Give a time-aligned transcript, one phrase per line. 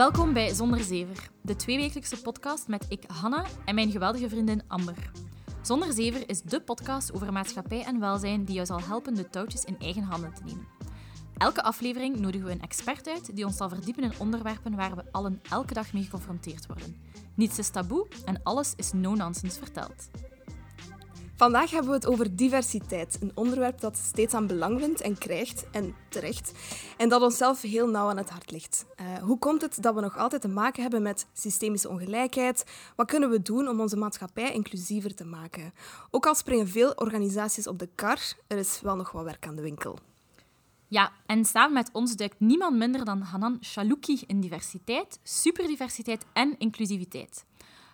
[0.00, 5.10] Welkom bij Zonder Zever, de tweewekelijkse podcast met ik, Hanna, en mijn geweldige vriendin Amber.
[5.62, 9.64] Zonder Zever is dé podcast over maatschappij en welzijn die jou zal helpen de touwtjes
[9.64, 10.66] in eigen handen te nemen.
[11.36, 15.04] Elke aflevering nodigen we een expert uit die ons zal verdiepen in onderwerpen waar we
[15.12, 16.96] allen elke dag mee geconfronteerd worden.
[17.34, 20.10] Niets is taboe en alles is no-nonsense verteld.
[21.40, 25.70] Vandaag hebben we het over diversiteit, een onderwerp dat steeds aan belang wint en krijgt,
[25.70, 26.52] en terecht,
[26.96, 28.86] en dat onszelf heel nauw aan het hart ligt.
[29.00, 32.64] Uh, hoe komt het dat we nog altijd te maken hebben met systemische ongelijkheid?
[32.96, 35.72] Wat kunnen we doen om onze maatschappij inclusiever te maken?
[36.10, 39.56] Ook al springen veel organisaties op de kar, er is wel nog wat werk aan
[39.56, 39.98] de winkel.
[40.88, 46.54] Ja, en samen met ons duikt niemand minder dan Hanan Chalouki in diversiteit, superdiversiteit en
[46.58, 47.44] inclusiviteit.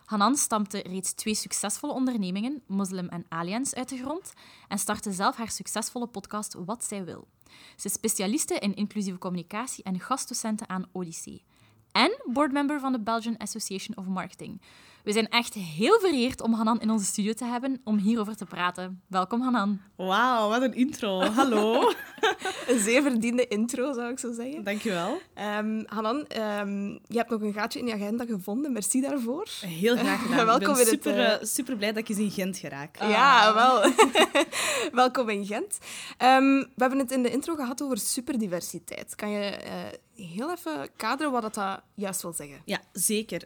[0.07, 4.33] Hanan stampte reeds twee succesvolle ondernemingen, Muslim en Alliance, uit de grond
[4.69, 7.29] en startte zelf haar succesvolle podcast Wat Zij Wil.
[7.77, 11.45] Ze is specialiste in inclusieve communicatie en gastdocenten aan Odyssee.
[11.93, 14.61] En boardmember van de Belgian Association of Marketing.
[15.07, 18.45] We zijn echt heel vereerd om Hanan in onze studio te hebben om hierover te
[18.45, 19.03] praten.
[19.09, 19.81] Welkom, Hanan.
[19.97, 21.21] Wauw, wat een intro.
[21.21, 21.93] Hallo.
[22.69, 24.65] een zeer verdiende intro, zou ik zo zeggen.
[24.65, 25.21] Dankjewel.
[25.59, 26.27] Um, Hanan,
[26.61, 28.73] um, je hebt nog een gaatje in je agenda gevonden.
[28.73, 29.49] Merci daarvoor.
[29.61, 30.47] Heel graag gedaan.
[30.57, 31.49] Welkom ik ben super, het, uh...
[31.49, 32.99] super blij dat je in Gent geraakt.
[33.01, 33.93] Ja, wel.
[35.03, 35.79] Welkom in Gent.
[36.23, 39.15] Um, we hebben het in de intro gehad over superdiversiteit.
[39.15, 39.73] Kan je uh,
[40.17, 42.61] heel even kaderen wat dat juist wil zeggen?
[42.65, 43.43] Ja, zeker.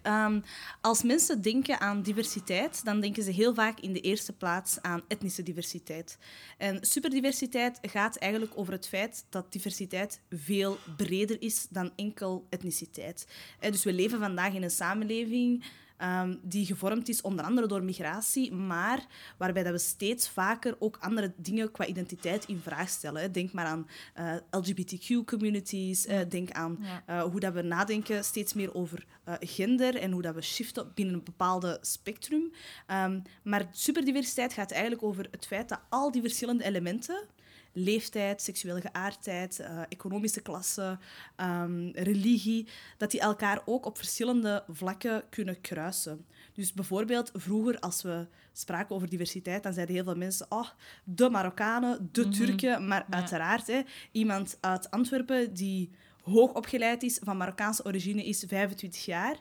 [0.80, 5.02] als mensen denken aan diversiteit, dan denken ze heel vaak in de eerste plaats aan
[5.08, 6.18] etnische diversiteit.
[6.58, 13.26] En superdiversiteit gaat eigenlijk over het feit dat diversiteit veel breder is dan enkel etniciteit.
[13.60, 15.64] Dus we leven vandaag in een samenleving
[16.02, 19.06] Um, die gevormd is onder andere door migratie, maar
[19.38, 23.32] waarbij dat we steeds vaker ook andere dingen qua identiteit in vraag stellen.
[23.32, 23.86] Denk maar aan
[24.18, 26.78] uh, eh, LGBTQ-communities, uh, eh, denk aan
[27.08, 29.06] uh, hoe dat we nadenken steeds meer over
[29.40, 32.52] gender en hoe dat we shiften binnen een bepaalde spectrum.
[32.86, 37.26] Um, maar superdiversiteit gaat eigenlijk over het feit dat al die verschillende elementen
[37.72, 40.98] leeftijd, seksuele geaardheid, uh, economische klasse,
[41.36, 46.26] um, religie, dat die elkaar ook op verschillende vlakken kunnen kruisen.
[46.52, 50.68] Dus bijvoorbeeld vroeger, als we spraken over diversiteit, dan zeiden heel veel mensen, oh,
[51.04, 52.30] de Marokkanen, de mhm.
[52.30, 53.80] Turken, maar uiteraard, hè,
[54.12, 55.90] iemand uit Antwerpen die
[56.22, 59.36] hoog opgeleid is, van Marokkaanse origine is, 25 jaar,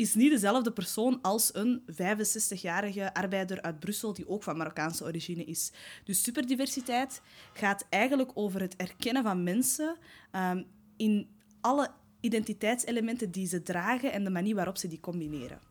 [0.00, 5.44] is niet dezelfde persoon als een 65-jarige arbeider uit Brussel die ook van Marokkaanse origine
[5.44, 5.72] is.
[6.04, 7.22] Dus superdiversiteit
[7.52, 9.96] gaat eigenlijk over het erkennen van mensen
[10.32, 10.66] um,
[10.96, 11.28] in
[11.60, 11.90] alle
[12.20, 15.69] identiteitselementen die ze dragen en de manier waarop ze die combineren.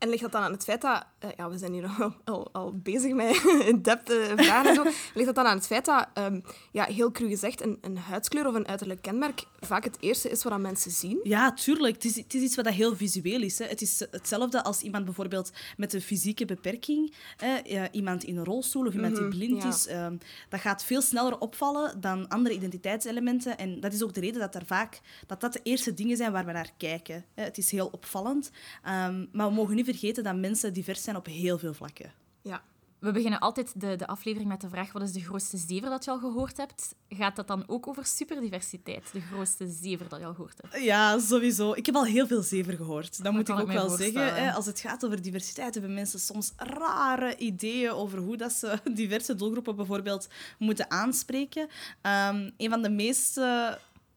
[0.00, 1.06] En ligt dat dan aan het feit dat...
[1.24, 4.82] Uh, ja, we zijn hier al, al, al bezig met in-depth vragen en zo.
[5.14, 8.46] Ligt dat dan aan het feit dat, um, ja, heel cru gezegd, een, een huidskleur
[8.46, 11.20] of een uiterlijk kenmerk vaak het eerste is wat mensen zien?
[11.22, 11.94] Ja, tuurlijk.
[11.94, 13.58] Het is, het is iets wat heel visueel is.
[13.58, 13.64] Hè.
[13.64, 18.86] Het is hetzelfde als iemand bijvoorbeeld met een fysieke beperking, hè, iemand in een rolstoel
[18.86, 19.90] of iemand die mhm, blind is.
[19.90, 20.18] Um,
[20.48, 23.58] dat gaat veel sneller opvallen dan andere identiteitselementen.
[23.58, 26.32] En dat is ook de reden dat, er vaak, dat dat de eerste dingen zijn
[26.32, 27.24] waar we naar kijken.
[27.34, 27.42] Hè.
[27.42, 28.50] Het is heel opvallend.
[28.86, 32.12] Um, maar we mogen niet vergeten dat mensen divers zijn op heel veel vlakken.
[32.42, 32.62] Ja.
[33.00, 36.04] We beginnen altijd de, de aflevering met de vraag: wat is de grootste zever dat
[36.04, 36.94] je al gehoord hebt?
[37.08, 39.12] Gaat dat dan ook over superdiversiteit?
[39.12, 40.84] De grootste zever dat je al gehoord hebt?
[40.84, 41.72] Ja, sowieso.
[41.72, 43.22] Ik heb al heel veel zever gehoord.
[43.22, 44.34] Dat, moet ik ook wel zeggen.
[44.34, 44.52] Hè.
[44.52, 49.34] Als het gaat over diversiteit, hebben mensen soms rare ideeën over hoe dat ze diverse
[49.34, 50.28] doelgroepen bijvoorbeeld
[50.58, 51.62] moeten aanspreken.
[51.62, 53.40] Um, een van de meest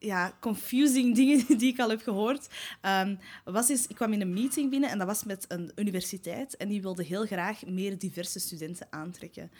[0.03, 2.47] ja, confusing dingen die ik al heb gehoord,
[2.81, 6.57] um, was eens, ik kwam in een meeting binnen en dat was met een universiteit
[6.57, 9.51] en die wilde heel graag meer diverse studenten aantrekken.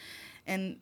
[0.44, 0.82] En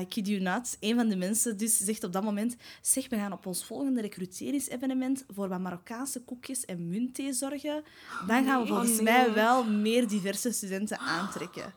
[0.00, 3.16] I kid you not, een van de mensen dus zegt op dat moment, zeg, we
[3.16, 7.84] gaan op ons volgende recruteringsevenement voor wat Marokkaanse koekjes en muntthee zorgen.
[8.26, 11.74] Dan gaan we volgens mij wel meer diverse studenten aantrekken.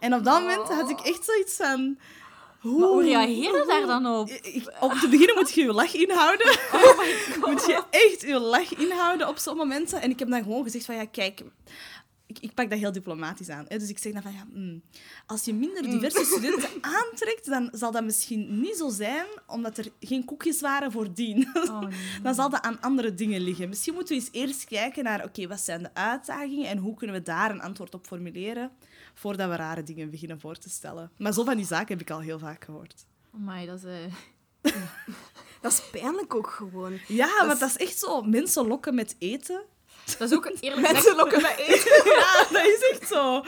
[0.00, 1.98] En op dat moment had ik echt zoiets van...
[2.62, 4.30] Hoe, hoe reageer je daar dan op?
[4.80, 6.46] om te beginnen moet je je lach inhouden.
[6.72, 7.46] Oh my God.
[7.50, 10.00] moet je echt je lach inhouden op zo'n momenten.
[10.00, 11.42] En ik heb dan gewoon gezegd van, ja, kijk...
[12.26, 13.64] Ik, ik pak dat heel diplomatisch aan.
[13.68, 13.78] Hè.
[13.78, 14.82] Dus ik zeg dan van, ja, mm,
[15.26, 19.86] als je minder diverse studenten aantrekt, dan zal dat misschien niet zo zijn, omdat er
[20.00, 21.48] geen koekjes waren voordien.
[21.54, 21.98] Oh, nee.
[22.22, 23.68] Dan zal dat aan andere dingen liggen.
[23.68, 27.16] Misschien moeten we eens eerst kijken naar, oké, wat zijn de uitdagingen en hoe kunnen
[27.16, 28.70] we daar een antwoord op formuleren
[29.14, 31.10] voordat we rare dingen beginnen voor te stellen.
[31.18, 33.06] Maar zo van die zaken heb ik al heel vaak gehoord.
[33.30, 33.84] Maar dat is...
[33.84, 34.72] Uh...
[35.62, 36.98] dat is pijnlijk ook gewoon.
[37.08, 38.22] Ja, dat want dat is echt zo.
[38.22, 39.62] Mensen lokken met eten.
[40.18, 42.04] Dat is ook eerlijk Mensen lokken met eten.
[42.20, 43.44] ja, dat is echt zo.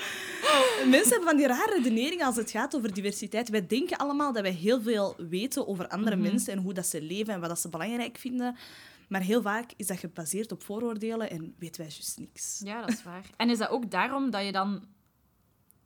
[0.88, 3.48] Mensen hebben van die rare redeneringen als het gaat over diversiteit.
[3.48, 6.24] Wij denken allemaal dat wij heel veel weten over andere mhm.
[6.24, 8.56] mensen en hoe dat ze leven en wat dat ze belangrijk vinden.
[9.08, 12.60] Maar heel vaak is dat gebaseerd op vooroordelen en weten wij juist niks.
[12.64, 13.30] Ja, dat is waar.
[13.36, 14.84] En is dat ook daarom dat je dan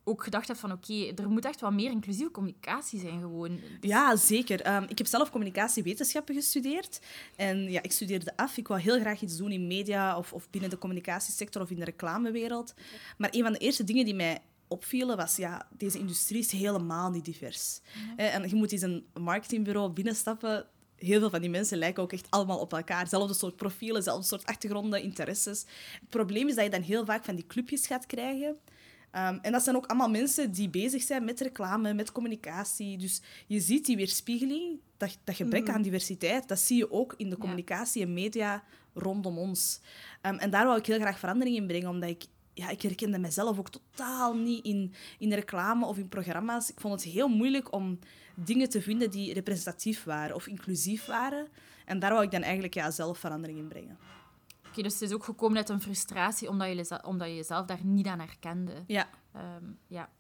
[0.09, 3.61] ook gedacht hebt van oké, er moet echt wat meer inclusieve communicatie zijn gewoon.
[3.81, 4.61] Ja, zeker.
[4.61, 7.01] Ehm, ik heb zelf communicatiewetenschappen gestudeerd.
[7.37, 8.57] En ja, ik studeerde af.
[8.57, 11.79] Ik wou heel graag iets doen in media of, of binnen de communicatiesector of in
[11.79, 12.75] de reclamewereld.
[13.17, 14.39] Maar een van de eerste dingen die mij
[14.69, 17.81] opvielen was, ja, deze industrie is helemaal niet divers.
[18.17, 20.67] En je moet eens een marketingbureau binnenstappen.
[20.97, 23.09] Heel veel van die mensen lijken ook echt allemaal op elkaar.
[23.09, 25.65] Zelfde soort profielen, zelfde soort achtergronden, interesses.
[26.01, 28.57] Het probleem is dat je dan heel vaak van die clubjes gaat krijgen.
[29.13, 32.99] Um, en dat zijn ook allemaal mensen die bezig zijn met reclame, met communicatie.
[32.99, 35.75] Dus je ziet die weerspiegeling, dat, dat gebrek mm.
[35.75, 38.63] aan diversiteit, dat zie je ook in de communicatie en media
[38.95, 39.81] rondom ons.
[40.23, 42.25] Um, en daar wou ik heel graag verandering in brengen, omdat ik
[42.55, 46.71] ja, ik herkende mezelf ook totaal niet in, in reclame of in programma's.
[46.71, 47.99] Ik vond het heel moeilijk om
[48.35, 51.49] dingen te vinden die representatief waren of inclusief waren.
[51.85, 53.99] En daar wou ik dan eigenlijk ja, zelf verandering in brengen.
[54.83, 58.07] Dus het is ook gekomen uit een frustratie omdat je, omdat je jezelf daar niet
[58.07, 58.85] aan herkende.
[58.87, 59.09] Ja.
[59.37, 60.11] Um, ja.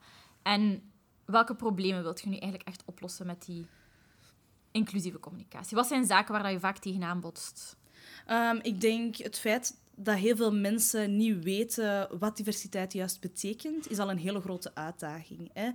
[0.42, 0.82] En
[1.24, 3.66] welke problemen wilt je nu eigenlijk echt oplossen met die
[4.70, 5.76] inclusieve communicatie?
[5.76, 7.76] Wat zijn zaken waar je vaak tegenaan botst?
[8.30, 13.90] Um, ik denk het feit dat heel veel mensen niet weten wat diversiteit juist betekent,
[13.90, 15.50] is al een hele grote uitdaging.
[15.52, 15.66] Hè?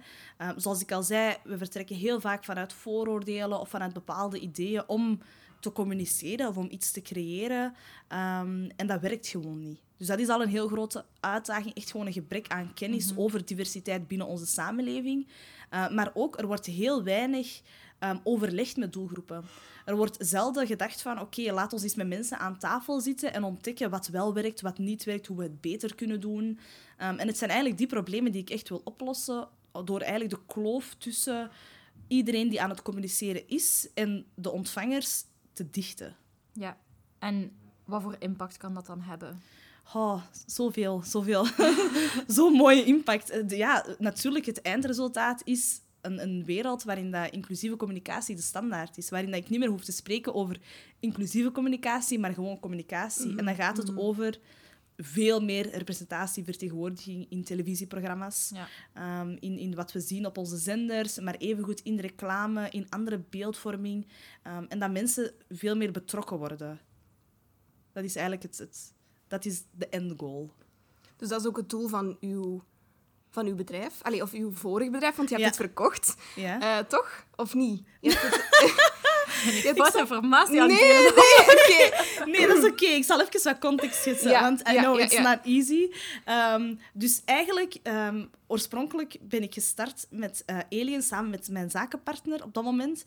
[0.47, 4.87] Um, zoals ik al zei, we vertrekken heel vaak vanuit vooroordelen of vanuit bepaalde ideeën
[4.87, 5.19] om
[5.63, 7.65] te communiceren of om iets te creëren.
[8.09, 9.79] Um, en dat werkt gewoon niet.
[9.97, 11.75] Dus dat is al een heel grote uitdaging.
[11.75, 13.21] Echt gewoon een gebrek aan kennis mhm.
[13.21, 15.27] over diversiteit binnen onze samenleving.
[15.73, 17.61] Uh, maar ook, er wordt heel weinig
[17.99, 19.45] um, overlegd met doelgroepen.
[19.85, 23.33] Er wordt zelden gedacht van, oké, okay, laat ons eens met mensen aan tafel zitten
[23.33, 26.43] en ontdekken wat wel werkt, wat niet werkt, hoe we het beter kunnen doen.
[26.43, 29.47] Um, en het zijn eigenlijk die problemen die ik echt wil oplossen
[29.83, 31.49] door eigenlijk de kloof tussen
[32.07, 35.23] iedereen die aan het communiceren is en de ontvangers
[35.53, 36.15] te dichten.
[36.53, 36.77] Ja,
[37.19, 37.51] en
[37.85, 39.41] wat voor impact kan dat dan hebben?
[39.93, 41.45] Oh, zoveel, zoveel.
[42.27, 43.29] Zo'n mooie impact.
[43.29, 48.97] Eh, ja, natuurlijk, het eindresultaat is een, een wereld waarin dat inclusieve communicatie de standaard
[48.97, 49.09] is.
[49.09, 50.59] Waarin dat ik niet meer hoef te spreken over
[50.99, 53.37] inclusieve communicatie, maar gewoon communicatie.
[53.37, 53.99] En dan gaat het mhm.
[53.99, 54.39] over
[55.05, 58.67] veel meer representatie, vertegenwoordiging in televisieprogramma's, ja.
[58.93, 63.23] Ehm, in, in wat we zien op onze zenders, maar evengoed in reclame, in andere
[63.29, 64.07] beeldvorming.
[64.47, 66.79] Um, en dat mensen veel meer betrokken worden.
[67.91, 68.93] Dat is eigenlijk het, het
[69.27, 70.53] dat is de end goal.
[71.15, 72.63] Dus dat is ook het doel van uw,
[73.29, 74.01] van uw bedrijf?
[74.01, 76.15] Allee, of uw vorig bedrijf, want je hebt het verkocht.
[76.35, 76.79] Ja.
[76.79, 77.25] Uh, toch?
[77.35, 77.87] Of niet?
[78.01, 78.92] Je hebt het...
[79.63, 81.01] Je hebt informatie aan nee, nee,
[81.67, 82.85] nee, nee, dat is oké.
[82.85, 85.89] Ik zal even wat context schetsen, want I know it's not easy.
[86.55, 92.43] Um, dus eigenlijk, um, oorspronkelijk ben ik gestart met uh, Alien samen met mijn zakenpartner
[92.43, 93.03] op dat moment,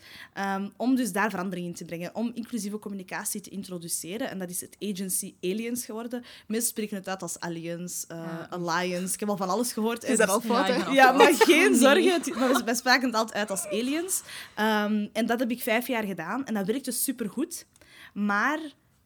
[0.56, 4.30] um, om dus daar verandering in te brengen, om inclusieve communicatie te introduceren.
[4.30, 6.24] En dat is het agency Aliens geworden.
[6.46, 9.14] Mensen spreken het uit als Aliens, uh, Alliance.
[9.14, 10.04] Ik heb al van alles gehoord.
[10.04, 10.92] Is dat al fout?
[10.92, 12.64] Ja, maar geen zorgen.
[12.64, 14.22] wij spraken het altijd uit als Aliens.
[15.12, 16.46] en dat heb ik vijf jaar gedaan.
[16.46, 17.66] En dat werkte supergoed.
[18.14, 18.58] Maar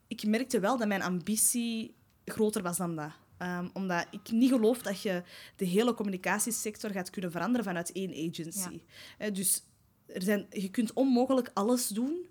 [0.08, 1.94] ik merkte wel dat mijn ambitie
[2.24, 3.10] groter was dan dat.
[3.42, 5.22] Um, omdat ik niet geloof dat je
[5.56, 8.80] de hele communicatiesector gaat kunnen veranderen vanuit één agency.
[9.32, 9.62] dus
[10.06, 12.26] er zijn, je kunt onmogelijk alles doen.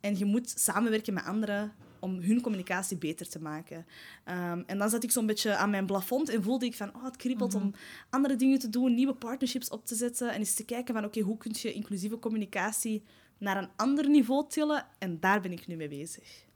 [0.00, 3.86] En je moet samenwerken met anderen om hun communicatie beter te maken.
[4.24, 7.04] Um, en dan zat ik zo'n beetje aan mijn plafond en voelde ik van, oh,
[7.04, 7.76] het kriebelt om mhm.
[8.10, 11.20] andere dingen te doen, nieuwe partnerships op te zetten en eens te kijken van, oké,
[11.20, 13.02] hoe kun je inclusieve communicatie
[13.38, 14.86] naar een ander niveau tillen.
[14.98, 16.46] En daar ben ik nu mee bezig.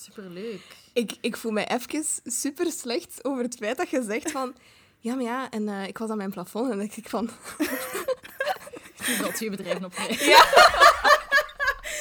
[0.00, 0.60] Superleuk.
[0.92, 4.54] Ik, ik voel mij even super slecht over het feit dat je zegt van...
[5.00, 7.30] Ja, maar ja, en uh, ik was aan mijn plafond en dacht ik van...
[8.98, 10.44] ik wil twee bedrijven op Ja.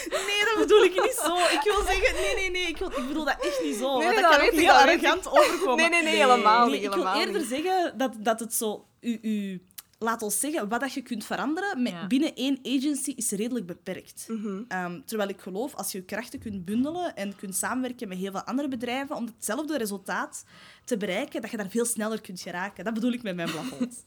[0.10, 1.36] Nee, dat bedoel ik niet zo.
[1.36, 3.98] Ik wil zeggen, nee, nee, nee, ik, wil, ik bedoel dat echt niet zo.
[3.98, 5.75] Nee, nee, dat, dat kan ook heel arrogant overkomen.
[5.75, 6.84] Nee, nee, nee, helemaal niet.
[6.84, 8.88] ik wil eerder zeggen dat, dat het zo...
[9.01, 9.62] U, u,
[10.00, 14.25] laat ons zeggen, wat dat je kunt veranderen met, binnen één agency is redelijk beperkt.
[14.27, 14.63] Mhm.
[14.68, 18.44] Ehm, terwijl ik geloof, als je krachten kunt bundelen en kunt samenwerken met heel veel
[18.44, 20.44] andere bedrijven om hetzelfde resultaat
[20.86, 22.84] te bereiken, dat je daar veel sneller kunt geraken.
[22.84, 24.04] Dat bedoel ik met mijn plafond.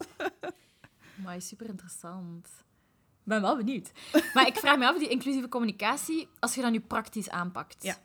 [1.24, 2.46] Maar super interessant.
[3.20, 3.90] Ik ben wel benieuwd.
[4.34, 7.96] Maar ik vraag me af, die inclusieve communicatie, als je dat nu praktisch aanpakt, ja.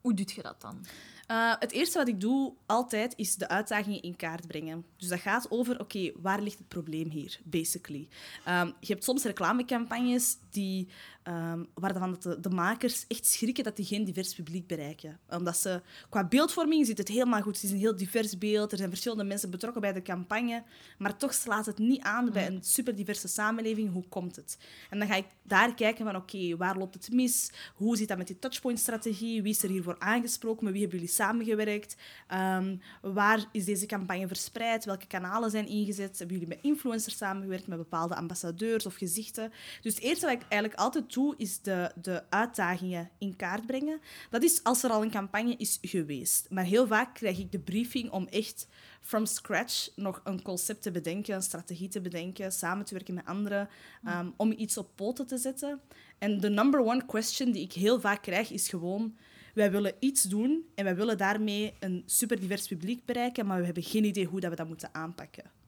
[0.00, 0.84] hoe doe je dat dan?
[1.32, 4.84] Uh, het eerste wat ik doe altijd is de uitdagingen in kaart brengen.
[4.96, 8.08] Dus dat gaat over, oké, waar ligt het probleem hier, basically?
[8.48, 10.88] Um, je hebt soms reclamecampagnes die
[11.22, 15.18] ehm, waarvan dat de, de makers echt schrikken dat die geen divers publiek bereiken.
[15.28, 17.54] Omdat ze, qua beeldvorming zit het helemaal goed.
[17.54, 18.72] Het is een heel divers beeld.
[18.72, 20.62] Er zijn verschillende mensen betrokken bij de campagne.
[20.98, 23.92] Maar toch slaat het niet aan bij een superdiverse samenleving.
[23.92, 24.58] Hoe komt het?
[24.90, 27.50] En dan ga ik daar kijken van, oké, waar loopt het mis?
[27.74, 29.42] Hoe zit dat met die touchpoint-strategie?
[29.42, 30.64] Wie is er hiervoor aangesproken?
[30.64, 31.96] Met wie hebben jullie samengewerkt?
[32.26, 34.84] Ehm, waar is deze campagne verspreid?
[34.84, 36.18] Welke kanalen zijn ingezet?
[36.18, 37.66] Hebben jullie met influencers samengewerkt?
[37.66, 39.52] Met bepaalde ambassadeurs of gezichten?
[39.82, 44.00] Dus het eerste wat ik eigenlijk altijd doe, is de, de uitdagingen in kaart brengen.
[44.30, 46.46] Dat is als er al een campagne is geweest.
[46.50, 48.68] Maar heel vaak krijg ik de briefing om echt
[49.00, 53.26] from scratch nog een concept te bedenken, een strategie te bedenken, samen te werken met
[53.26, 53.68] anderen,
[54.04, 55.80] ehm, om iets op poten te zetten.
[56.18, 59.16] En de number one question die ik heel vaak krijg, is gewoon...
[59.54, 63.64] Wij willen iets doen en wij willen daarmee een super divers publiek bereiken, maar we
[63.64, 65.61] hebben geen idee hoe dat we dat moeten aanpakken.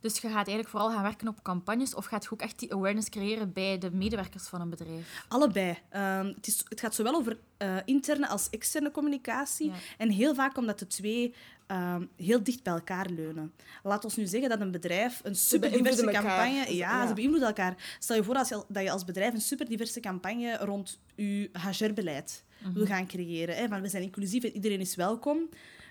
[0.00, 2.72] Dus je gaat eigenlijk vooral gaan werken op campagnes of gaat je ook echt die
[2.72, 5.24] awareness creëren bij de medewerkers van een bedrijf?
[5.28, 5.78] Allebei.
[5.88, 9.66] Ehm, het, is, het gaat zowel over eh, interne als externe communicatie.
[9.66, 9.74] Ja.
[9.98, 11.34] En heel vaak omdat de twee
[11.66, 13.52] ehm, heel dicht bij elkaar leunen.
[13.82, 16.46] Laat ons nu zeggen dat een bedrijf een super diverse beïnvloeden elkaar.
[16.46, 16.74] campagne...
[16.76, 17.06] Ja, Ja.
[17.06, 17.96] ze beïnvloeden elkaar.
[17.98, 21.50] Stel je voor als je, dat je als bedrijf een super diverse campagne rond je
[21.52, 23.56] HR-beleid wil gaan creëren.
[23.56, 23.68] Hè?
[23.68, 25.48] Van we zijn inclusief en iedereen is welkom.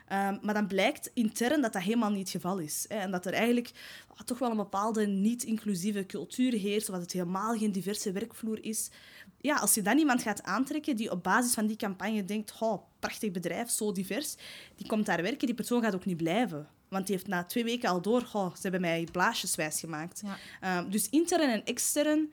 [0.07, 2.85] Ehm, maar dan blijkt intern dat dat helemaal niet het geval is.
[2.87, 2.95] Hè?
[2.95, 3.71] En dat er eigenlijk
[4.07, 8.63] ah, toch wel een bepaalde niet-inclusieve cultuur heerst, of dat het helemaal geen diverse werkvloer
[8.63, 8.89] is.
[9.41, 12.83] Ja, als je dan iemand gaat aantrekken die op basis van die campagne denkt, oh,
[12.99, 14.35] prachtig bedrijf, zo divers,
[14.75, 16.67] die komt daar werken, die persoon gaat ook niet blijven.
[16.87, 20.21] Want die heeft na twee weken al door, oh, ze hebben mij blaasjeswijs gemaakt.
[20.25, 20.37] Ja.
[20.61, 22.31] Ehm, dus intern en extern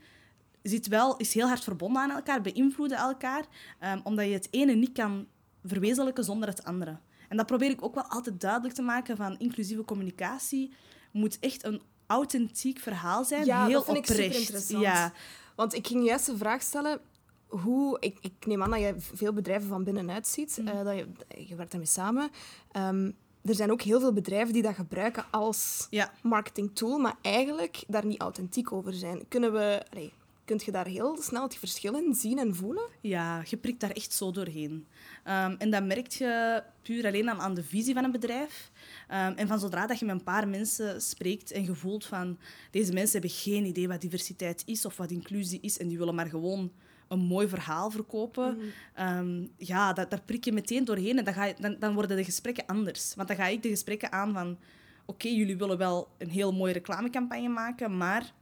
[0.62, 3.44] zit wel, is heel hard verbonden aan elkaar, beïnvloeden elkaar,
[3.78, 5.26] ehm, omdat je het ene niet kan
[5.64, 6.98] verwezenlijken zonder het andere.
[7.34, 10.72] En dat probeer ik ook wel altijd duidelijk te maken van inclusieve communicatie
[11.10, 14.68] moet echt een authentiek verhaal zijn, Ja, heel dat vind ik oprecht.
[14.68, 15.12] Ja,
[15.56, 17.00] Want ik ging juist de vraag stellen
[17.48, 17.96] hoe...
[18.00, 20.58] Ik, ik neem aan dat je veel bedrijven van binnenuit ziet.
[20.58, 20.68] Mhm.
[20.68, 21.06] eh, dat je,
[21.46, 22.30] je werkt daarmee samen.
[22.70, 23.10] Ehm,
[23.42, 26.12] er zijn ook heel veel bedrijven die dat gebruiken als ja.
[26.22, 29.28] marketingtool, maar eigenlijk daar niet authentiek over zijn.
[29.28, 29.82] Kunnen we...
[29.90, 30.12] Allee,
[30.44, 32.88] kunt je daar heel snel die verschillen zien en voelen?
[33.00, 34.86] Ja, je prikt daar echt zo doorheen.
[35.24, 38.70] Ehm, en dat merk je puur alleen aan, aan de visie van een bedrijf.
[39.08, 42.38] Ehm, en van zodra dat je met een paar mensen spreekt en je voelt van
[42.70, 46.14] deze mensen hebben geen idee wat diversiteit is of wat inclusie is en die willen
[46.14, 46.72] maar gewoon
[47.08, 48.58] een mooi verhaal verkopen,
[48.94, 52.16] ehm, ja, dat, daar prik je meteen doorheen en dan, ga je, dan, dan worden
[52.16, 53.14] de gesprekken anders.
[53.14, 54.58] Want dan ga ik de gesprekken aan van
[55.04, 58.32] oké, jullie willen wel een heel mooie reclamecampagne maken, maar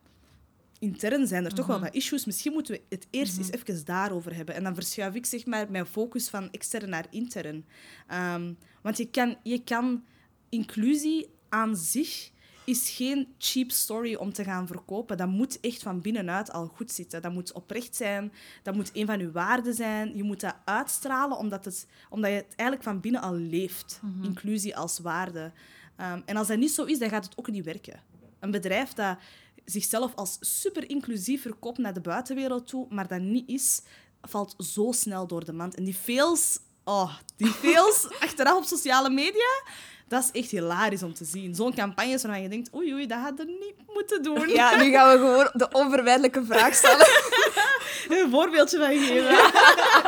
[0.82, 2.24] intern zijn er toch wel wat issues.
[2.24, 4.54] Misschien moeten we het eerst eens even daarover hebben.
[4.54, 7.64] En dan verschuif ik zeg maar mijn focus van extern naar intern.
[8.06, 10.04] Ehm, want je kan, je kan
[10.48, 12.30] inclusie aan zich
[12.64, 15.16] is geen cheap story om te gaan verkopen.
[15.16, 17.22] Dat moet echt van binnenuit al goed zitten.
[17.22, 18.32] Dat moet oprecht zijn.
[18.62, 20.16] Dat moet een van je waarden zijn.
[20.16, 24.00] Je moet dat uitstralen omdat, het, omdat je het eigenlijk van binnen al leeft.
[24.22, 25.52] Inclusie als waarde.
[25.96, 28.00] Ehm, en als dat niet zo is, dan gaat het ook niet werken.
[28.40, 29.18] Een bedrijf dat
[29.64, 33.80] zichzelf als super inclusief verkoopt naar de buitenwereld toe, maar dat niet is,
[34.20, 35.74] valt zo snel door de mand.
[35.74, 39.62] En die fails, oh, die fails achteraf op sociale media,
[40.08, 41.54] dat is echt hilarisch om te zien.
[41.54, 44.48] Zo'n campagne waarvan je denkt, oei oei, dat hadden we niet moeten doen.
[44.48, 47.06] Ja, nu gaan we gewoon de onvermijdelijke vraag stellen.
[48.08, 49.36] Een voorbeeldje van geven.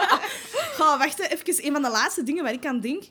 [0.78, 3.04] Goh, wacht, even een van de laatste dingen waar ik aan denk.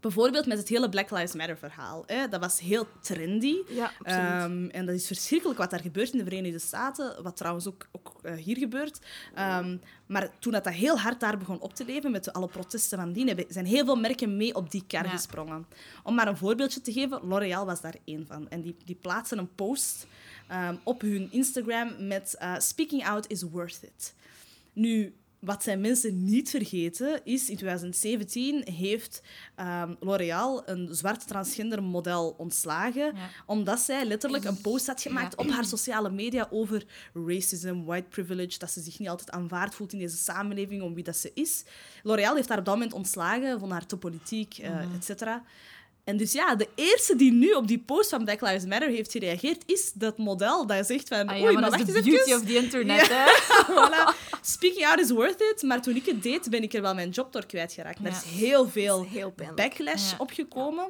[0.00, 2.02] Bijvoorbeeld met het hele Black Lives Matter verhaal.
[2.06, 2.28] Hè.
[2.28, 3.56] Dat was heel trendy.
[3.68, 3.92] Ja.
[4.02, 7.22] Ehm, en dat is verschrikkelijk wat daar gebeurt in de Verenigde Staten.
[7.22, 8.98] Wat trouwens ook, ook eh, hier gebeurt.
[9.34, 9.76] Ehm,
[10.06, 13.12] maar toen dat, dat heel hard daar begon op te leven, met alle protesten van
[13.12, 15.10] die, zijn heel veel merken mee op die kar Ja.
[15.10, 15.66] gesprongen.
[16.02, 18.48] Om maar een voorbeeldje te geven, L'Oréal was daar één van.
[18.48, 20.06] En die, die plaatsen een post
[20.48, 24.14] ehm, op hun Instagram met eh, Speaking out is worth it.
[24.72, 29.22] Nu, wat zijn mensen niet vergeten, is in 2017 heeft
[29.54, 33.28] ehm, L'Oréal een zwart transgender model ontslagen, Ja.
[33.46, 35.44] omdat zij letterlijk een post had gemaakt Ja.
[35.44, 36.84] op haar sociale media over
[37.26, 41.04] racism, white privilege, dat ze zich niet altijd aanvaard voelt in deze samenleving om wie
[41.04, 41.64] dat ze is.
[42.02, 45.42] L'Oréal heeft haar op dat moment ontslagen, vond haar te politiek, eh et cetera.
[46.08, 49.12] En dus ja, de eerste die nu op die post van Black Lives Matter heeft
[49.12, 51.28] gereageerd, is dat model dat zegt van...
[51.28, 52.40] Ah, ja, Oei, maar maar dat is de beauty even.
[52.40, 53.26] of the internet, Ja.
[53.26, 53.30] hè?
[53.72, 54.16] voilà.
[54.42, 55.62] Speaking out is worth it.
[55.62, 57.98] Maar toen ik het deed, ben ik er wel mijn job door kwijtgeraakt.
[57.98, 60.88] Er is heel veel is heel backlash opgekomen.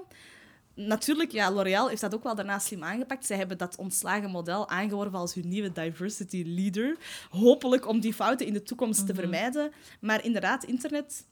[0.75, 3.27] Natuurlijk, ja, L'Oréal heeft dat ook wel daarna slim aangepakt.
[3.27, 6.97] Zij hebben dat ontslagen model aangeworven als hun nieuwe diversity leader.
[7.31, 9.73] Hopelijk om die fouten in de toekomst te vermijden.
[10.01, 11.27] Maar inderdaad, internet...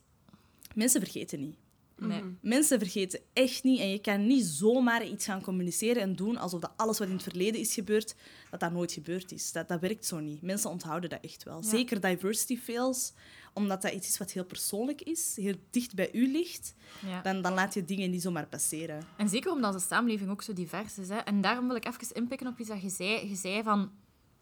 [0.75, 1.57] Mensen vergeten niet.
[1.99, 2.23] Nee.
[2.41, 6.61] Mensen vergeten echt niet en je kan niet zomaar iets gaan communiceren en doen alsof
[6.61, 8.15] dat alles wat in het verleden is gebeurd,
[8.51, 9.53] dat dat nooit gebeurd is.
[9.53, 10.43] Dat, dat werkt zo niet.
[10.43, 11.61] Mensen onthouden dat echt wel.
[11.63, 11.69] Ja.
[11.69, 13.13] Zeker diversity fails,
[13.55, 16.75] omdat dat iets is wat heel persoonlijk is, heel dicht bij u ligt,
[17.07, 17.23] Ja.
[17.23, 19.03] dan, dan laat je dingen niet zomaar passeren.
[19.17, 21.09] En zeker omdat de samenleving ook zo divers is.
[21.09, 21.17] Hè.
[21.17, 23.29] En daarom wil ik even inpikken op iets dat je zei.
[23.29, 23.91] Je zei van...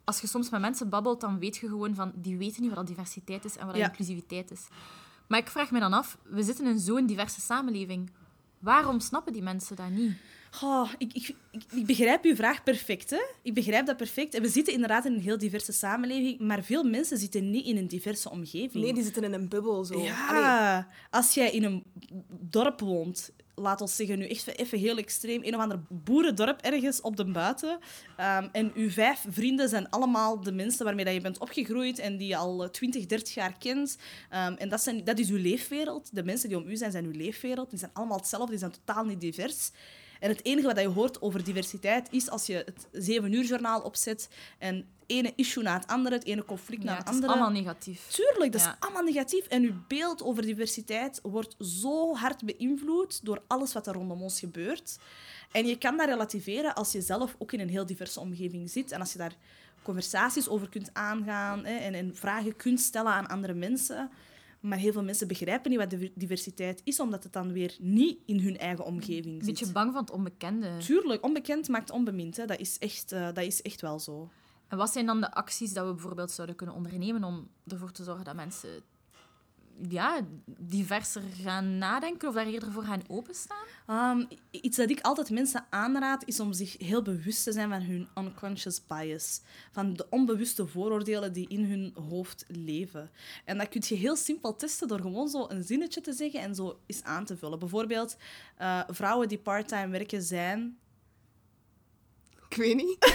[0.04, 2.12] Als je soms met mensen babbelt, dan weet je gewoon van...
[2.14, 3.88] Die weten niet wat diversiteit is en wat Ja.
[3.88, 4.66] inclusiviteit is.
[5.26, 6.18] Maar ik vraag me dan af...
[6.22, 8.10] We zitten in zo'n diverse samenleving.
[8.58, 10.16] Waarom snappen die mensen dat niet?
[10.62, 13.10] Oh, ik, ik, ik, ik begrijp uw vraag perfect.
[13.10, 13.22] Hè?
[13.42, 14.34] Ik begrijp dat perfect.
[14.34, 17.76] En we zitten inderdaad in een heel diverse samenleving, maar veel mensen zitten niet in
[17.76, 18.84] een diverse omgeving.
[18.84, 19.94] Nee, die zitten in een bubbel zo.
[19.94, 21.84] Allee, Ja, als jij in een
[22.28, 27.00] dorp woont, laat ons zeggen nu echt even heel extreem, een of ander boerendorp ergens
[27.00, 27.78] op de buiten,
[28.16, 32.16] ehm, en uw vijf vrienden zijn allemaal de mensen waarmee dat je bent opgegroeid en
[32.16, 33.96] die je al eh, 20, 30 jaar kent.
[34.30, 36.14] Ehm, en dat, zijn, dat is uw leefwereld.
[36.14, 37.70] De mensen die om u zijn, zijn uw leefwereld.
[37.70, 39.70] Die zijn allemaal hetzelfde, die zijn totaal niet divers.
[40.24, 43.80] En het enige wat je hoort over diversiteit is als je het 7 uur journaal
[43.80, 44.28] opzet
[44.58, 47.32] en ene issue na het andere, het ene conflict na Ja, het het is andere.
[47.40, 48.06] allemaal negatief.
[48.08, 48.70] Tuurlijk, dat Ja.
[48.70, 49.46] is allemaal negatief.
[49.46, 54.38] En uw beeld over diversiteit wordt zo hard beïnvloed door alles wat er rondom ons
[54.38, 54.98] gebeurt.
[55.52, 58.92] En je kan dat relativeren als je zelf ook in een heel diverse omgeving zit.
[58.92, 59.36] En als je daar
[59.82, 64.10] conversaties over kunt aangaan hè, en, en vragen kunt stellen aan andere mensen.
[64.64, 68.18] Maar heel veel mensen begrijpen niet wat diver- diversiteit is, omdat het dan weer niet
[68.26, 69.58] in hun eigen omgeving Een zit.
[69.58, 70.76] beetje bang van het onbekende.
[70.78, 72.36] Tuurlijk, onbekend maakt onbemind.
[72.36, 72.44] Hè.
[72.46, 74.30] Dat, is echt, eh, dat is echt wel zo.
[74.68, 78.04] En wat zijn dan de acties dat we bijvoorbeeld zouden kunnen ondernemen om ervoor te
[78.04, 78.70] zorgen dat mensen
[79.88, 83.66] ja, diverser gaan nadenken of daar eerder voor gaan openstaan?
[84.20, 87.68] Um, i- iets dat ik altijd mensen aanraad, is om zich heel bewust te zijn
[87.70, 89.40] van hun unconscious bias.
[89.72, 93.10] Van de onbewuste vooroordelen die in hun hoofd leven.
[93.44, 96.54] En dat kun je heel simpel testen door gewoon zo een zinnetje te zeggen en
[96.54, 97.58] zo eens aan te vullen.
[97.58, 98.16] Bijvoorbeeld,
[98.56, 100.78] eh, vrouwen die parttime werken zijn...
[102.48, 102.96] Ik weet niet.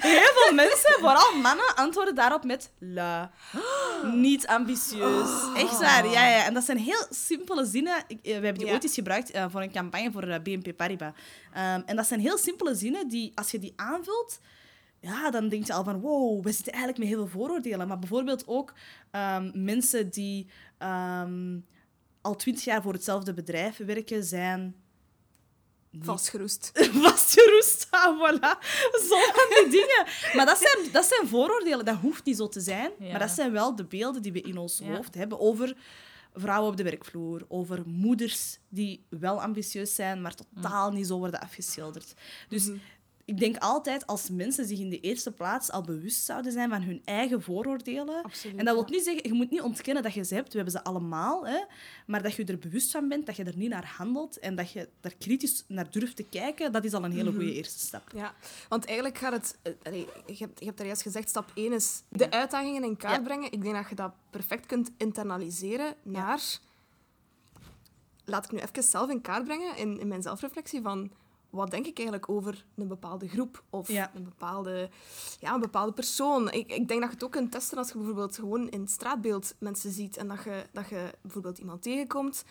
[0.00, 3.28] Heel veel mensen, vooral mannen, antwoorden daarop met lui.
[4.04, 5.54] Niet ambitieus.
[5.56, 6.44] Echt waar, ja, ja.
[6.46, 8.04] En dat zijn heel simpele zinnen.
[8.06, 8.72] Ik, eh, we hebben die Ja.
[8.72, 11.12] ooit eens gebruikt eh, voor een campagne voor eh, BNP Paribas.
[11.52, 14.40] Ehm, en dat zijn heel simpele zinnen die, als je die aanvult,
[15.00, 17.88] ja, dan denk je al van, wow, we zitten eigenlijk met heel veel vooroordelen.
[17.88, 18.72] Maar bijvoorbeeld ook
[19.10, 20.46] ehm, mensen die
[20.78, 21.58] ehm,
[22.20, 24.74] al twintig jaar voor hetzelfde bedrijf werken, zijn
[25.98, 26.70] Vastgeroest.
[27.02, 27.86] vastgeroest.
[27.90, 28.58] Ah, voilà.
[29.08, 30.06] Zo van die dingen.
[30.36, 31.84] Maar dat zijn, dat zijn vooroordelen.
[31.84, 32.90] Dat hoeft niet zo te zijn.
[32.98, 33.10] Ja.
[33.10, 34.94] Maar dat zijn wel de beelden die we in ons Ja.
[34.94, 35.76] hoofd hebben over
[36.34, 37.44] vrouwen op de werkvloer.
[37.48, 42.14] Over moeders die wel ambitieus zijn, maar totaal niet zo worden afgeschilderd.
[42.48, 42.76] Dus Mhm.
[43.30, 46.82] Ik denk altijd, als mensen zich in de eerste plaats al bewust zouden zijn van
[46.82, 48.22] hun eigen vooroordelen.
[48.22, 50.48] Absoluut, en dat wil niet zeggen, je moet niet ontkennen dat je ze hebt.
[50.50, 51.46] We hebben ze allemaal.
[51.46, 51.64] Hè,
[52.06, 54.72] maar dat je er bewust van bent, dat je er niet naar handelt en dat
[54.72, 58.10] je daar kritisch naar durft te kijken, dat is al een hele goede eerste stap.
[58.14, 58.34] Ja,
[58.68, 59.58] want eigenlijk gaat het...
[59.82, 59.92] eh,
[60.26, 63.22] je, hebt, je hebt daar juist gezegd, stap 1 is de uitdagingen in kaart Ja.
[63.22, 63.52] brengen.
[63.52, 66.40] Ik denk dat je dat perfect kunt internaliseren naar...
[68.24, 71.10] Laat ik nu even zelf in kaart brengen, in, in mijn zelfreflectie, van...
[71.50, 74.10] Wat denk ik eigenlijk over een bepaalde groep of Ja.
[74.14, 74.88] een, bepaalde,
[75.40, 76.50] ja, een bepaalde persoon?
[76.50, 78.90] Ik, ik denk dat je het ook kunt testen als je bijvoorbeeld gewoon in het
[78.90, 82.44] straatbeeld mensen ziet en dat je, dat je bijvoorbeeld iemand tegenkomt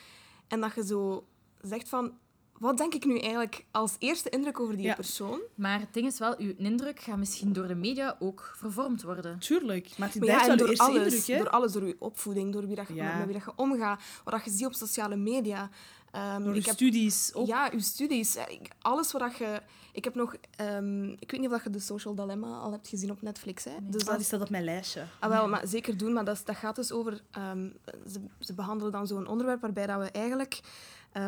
[0.47, 1.25] en dat je zo
[1.61, 2.13] zegt van...
[2.59, 4.93] Wat denk ik nu eigenlijk als eerste indruk over die Ja.
[4.95, 5.39] persoon?
[5.55, 9.39] Maar het ding is wel, uw indruk gaat misschien door de media ook vervormd worden.
[9.39, 11.25] Tuurlijk, maar het blijft ja, en wel door alles, indruk.
[11.27, 11.37] Hè?
[11.37, 13.17] door alles, door je opvoeding, door wie dat je, Ja.
[13.17, 15.69] met wie dat je omgaat, wat dat je ziet op sociale media.
[16.11, 17.47] Ehm, Door je ik heb, studies ook.
[17.47, 18.35] ja, je studies.
[18.35, 19.61] eh, ik- alles wat dat je...
[19.93, 20.35] Ik heb nog...
[20.55, 23.63] ehm, ik weet niet of dat je de Social Dilemma al hebt gezien op Netflix.
[23.63, 23.71] Hè?
[23.81, 25.05] Dus Ah, dat die staat op mijn lijstje.
[25.19, 26.13] Ah, wel, maar zeker doen.
[26.13, 27.21] Maar dat, dat gaat dus over...
[27.31, 27.69] ehm,
[28.11, 30.59] ze, ze behandelen dan zo'n onderwerp waarbij dat we eigenlijk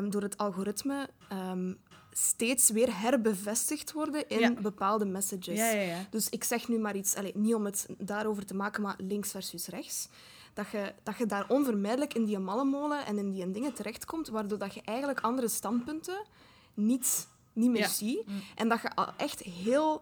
[0.10, 1.10] door het algoritme
[2.12, 4.54] steeds weer herbevestigd worden in Ja.
[4.54, 5.58] bepaalde messages.
[5.72, 6.08] Ja.
[6.10, 9.32] Dus ik zeg nu maar iets, allee, niet om het daarover te maken, maar links
[9.32, 10.08] versus rechts.
[10.54, 14.58] Dat je, dat je daar onvermijdelijk in die mallenmolen en in die dingen terechtkomt, waardoor
[14.58, 16.26] dat je eigenlijk andere standpunten
[16.74, 17.88] niet, niet meer Ja.
[17.88, 18.24] ziet.
[18.56, 20.02] En dat je echt heel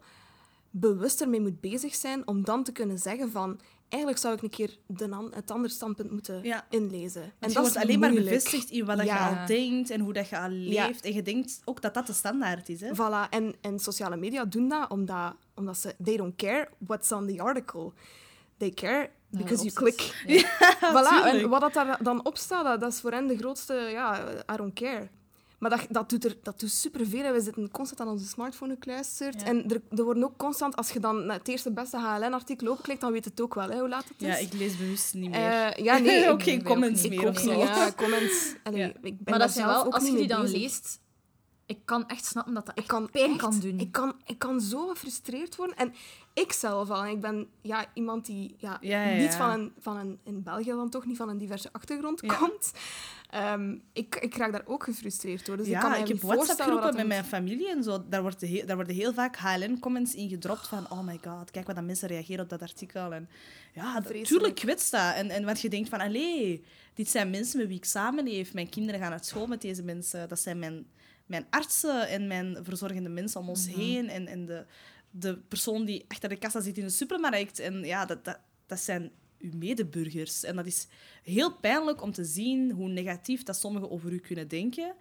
[0.71, 3.59] bewust ermee moet bezig zijn om dan te kunnen zeggen van...
[3.89, 6.65] Eigenlijk zou ik een keer de het andere standpunt moeten Ja.
[6.69, 7.21] inlezen.
[7.21, 9.29] En je dat wordt is alleen maar bevestigd in wat Ja.
[9.33, 10.85] je al denkt en hoe dat je al Ja.
[10.85, 11.05] leeft.
[11.05, 12.81] En je denkt ook dat dat de standaard is.
[12.81, 12.91] Hè?
[12.95, 15.95] Voilà, en, en sociale media doen dat omdat, omdat ze...
[16.03, 17.91] They don't care what's on the article.
[18.57, 20.01] They care because you click.
[20.27, 20.45] zit.
[20.93, 23.73] voilà, en wat dat daar dan op staat, dat, dat is voor hen de grootste...
[23.73, 24.21] Ja,
[24.53, 25.09] I don't care.
[25.59, 27.23] Maar dat, dat, doet er, dat doet superveel.
[27.23, 27.31] hè.
[27.33, 29.41] We zitten constant aan onze smartphone gekluisterd.
[29.41, 29.47] Ja.
[29.47, 33.11] En er, er worden ook constant, als je dan het eerste beste HLN-artikel openklikt, dan
[33.11, 34.27] weet het ook wel hè, hoe laat het is.
[34.27, 35.39] Ja, ik lees bewust niet meer.
[35.51, 36.27] Eh, ja, nee.
[36.31, 37.53] Ook ik- geen ook comments ik meer ook of niet.
[37.53, 37.59] zo.
[37.59, 38.53] Ja, comments.
[38.63, 38.85] Allee, Ja.
[38.87, 40.57] Ik ben Maar dat zijn zelf wel, ook als je die dan bezig.
[40.59, 40.99] leest,
[41.65, 43.79] ik kan echt snappen dat dat Ik echt kan pijn echt- kan doen.
[43.79, 45.75] Ik kan, ik kan zo gefrustreerd worden.
[45.75, 45.93] En
[46.39, 47.03] ik zelf al.
[47.03, 50.19] en Ik ben ja, iemand die ja, Ja, ja, niet van een, van een...
[50.23, 52.71] In België dan toch niet van een diverse achtergrond komt.
[53.29, 55.57] Ehm, ik, ik raak daar ook gefrustreerd door.
[55.57, 58.03] Dus ik kan ik heb WhatsApp-groepen met mijn familie en zo.
[58.09, 61.65] Daar worden, heel, daar worden heel vaak HLN-comments in gedropt van oh my god, kijk
[61.67, 63.13] wat dat mensen reageren op dat artikel.
[63.13, 63.29] En
[63.73, 64.27] ja, dat- Vreselijk.
[64.27, 65.13] tuurlijk kwetst dat.
[65.15, 68.53] En, en wat je denkt van, allee, dit zijn mensen met wie ik samenleef.
[68.53, 70.29] Mijn kinderen gaan naar school met deze mensen.
[70.29, 70.85] Dat zijn mijn,
[71.25, 73.79] mijn artsen en mijn verzorgende mensen om ons Mhm.
[73.79, 74.09] heen.
[74.09, 74.65] En, en de,
[75.11, 77.59] de persoon die achter de kassa zit in de supermarkt.
[77.59, 80.43] En ja, dat, dat, dat zijn uw medeburgers.
[80.43, 80.87] En dat is
[81.23, 84.95] heel pijnlijk om te zien hoe negatief dat sommigen over u kunnen denken.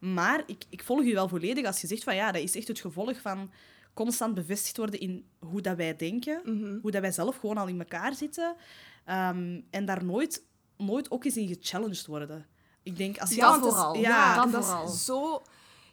[0.00, 2.68] Maar ik, ik volg u wel volledig als je zegt van ja, dat is echt
[2.68, 3.50] het gevolg van
[3.94, 6.78] constant bevestigd worden in hoe dat wij denken, Mhm.
[6.82, 8.56] hoe dat wij zelf gewoon al in elkaar zitten
[9.04, 10.42] ehm, en daar nooit,
[10.76, 12.46] nooit ook eens in gechallenged worden.
[12.82, 13.96] Ik denk als je Ja, het is- vooral.
[13.96, 14.92] ja, dat dat vooral.
[14.92, 15.42] is zo...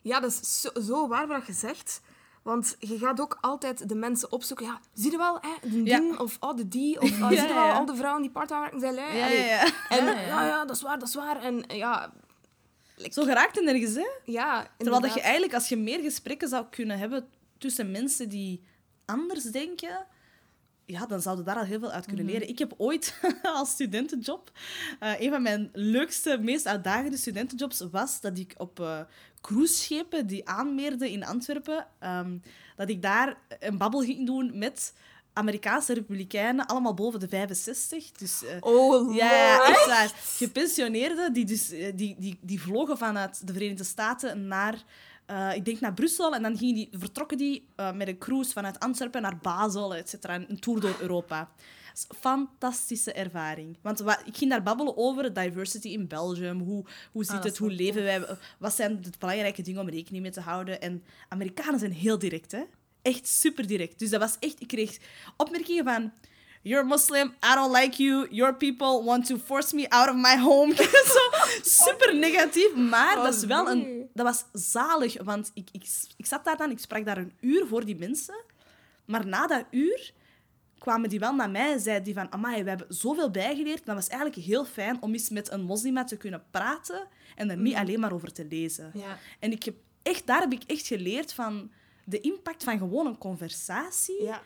[0.03, 2.01] Ja, dat is zo, zo waar wat je zegt.
[2.41, 4.65] Want je gaat ook altijd de mensen opzoeken.
[4.65, 5.99] Ja, zie je wel, hè, de Ja.
[5.99, 8.79] die, of oh, de die, of oh, zie je wel, al de vrouwen die part-time
[8.79, 9.17] zijn lui.
[9.17, 9.71] ja, ja, ja.
[9.89, 11.43] En Ja, ja, dat is waar, dat is waar.
[11.43, 12.13] En ja,
[13.09, 14.07] Zo geraakt het nergens, hè?
[14.25, 17.27] ja Terwijl dat je eigenlijk, als je meer gesprekken zou kunnen hebben
[17.57, 18.63] tussen mensen die
[19.05, 20.05] anders denken,
[20.85, 22.49] ja, dan zouden daar al heel veel uit kunnen leren.
[22.49, 24.51] Ik heb ooit als studentenjob,
[24.99, 28.99] eh, een van mijn leukste, meest uitdagende studentenjobs was dat ik op eh
[29.41, 32.37] cruiseschepen die aanmeerden in Antwerpen, ehm,
[32.75, 34.93] dat ik daar een babbel ging doen met
[35.33, 38.11] Amerikaanse republikeinen, allemaal boven de 65.
[38.11, 40.11] Dus, eh, Oh, ja, echt waar.
[40.35, 44.83] Gepensioneerden die, dus, eh, die, die, die vlogen vanuit de Verenigde Staten naar,
[45.31, 46.33] eh, ik denk naar Brussel.
[46.35, 50.09] En dan gingen die, vertrokken die eh, met een cruise vanuit Antwerpen naar Basel, et
[50.09, 50.35] cetera.
[50.35, 51.39] Een tour door Europa.
[51.39, 53.77] Dat is een fantastische ervaring.
[53.81, 56.59] Want wa- ik ging daar babbelen over diversity in Belgium.
[56.59, 57.57] Hoe, hoe zit dat het?
[57.57, 58.25] Hoe leven wij?
[58.59, 60.81] Wat zijn de belangrijke dingen om rekening mee te houden?
[60.81, 62.63] En Amerikanen zijn heel direct, hè?
[63.01, 63.99] Echt super direct.
[63.99, 64.61] Dus dat was echt...
[64.61, 64.97] Ik kreeg
[65.37, 66.11] opmerkingen van...
[66.63, 68.27] You're Muslim, I don't like you.
[68.29, 70.75] Your people want to force me out of my home.
[71.13, 71.19] Zo
[71.61, 72.75] super negatief.
[72.75, 73.73] Maar Oh, dat, is wel nee.
[73.73, 75.23] een, dat was zalig.
[75.23, 75.83] Want ik, ik,
[76.17, 78.43] ik zat daar dan, ik sprak daar een uur voor die mensen.
[79.05, 80.13] Maar na dat uur
[80.77, 82.31] kwamen die wel naar mij en zeiden die van...
[82.31, 83.85] Amai, we hebben zoveel bijgeleerd.
[83.85, 87.07] Dat was eigenlijk heel fijn om eens met een moslima te kunnen praten.
[87.35, 88.91] En er niet alleen maar over te lezen.
[88.93, 89.17] Ja.
[89.39, 91.71] En ik heb echt, daar heb ik echt geleerd van
[92.05, 94.23] de impact van gewoon een conversatie.
[94.23, 94.41] Ja.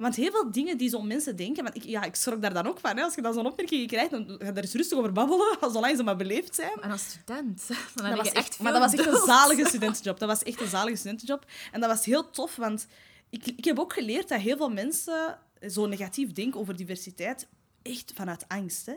[0.00, 1.62] Want heel veel dingen die zo'n mensen denken...
[1.62, 2.96] Want ik, ja, ik schrok daar dan ook van.
[2.96, 3.02] Hè.
[3.02, 5.96] Als je dan zo'n opmerking krijgt, dan ga je er eens rustig over babbelen, zolang
[5.96, 6.80] ze maar beleefd zijn.
[6.80, 7.62] En als student,
[7.94, 10.18] dan Dat was echt veel maar dat was echt een zalige studentenjob.
[10.18, 11.44] Dat was echt een zalige studentenjob.
[11.72, 12.86] En dat was heel tof, want
[13.30, 17.46] ik, ik heb ook geleerd dat heel veel mensen zo negatief denken over diversiteit.
[17.82, 18.94] Echt vanuit angst, hè.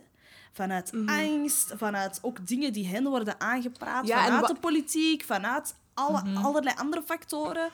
[0.52, 4.08] Vanuit angst, vanuit ook dingen die hen worden aangepraat.
[4.08, 7.70] Ja, vanuit de politiek, vanuit alle, allerlei andere factoren.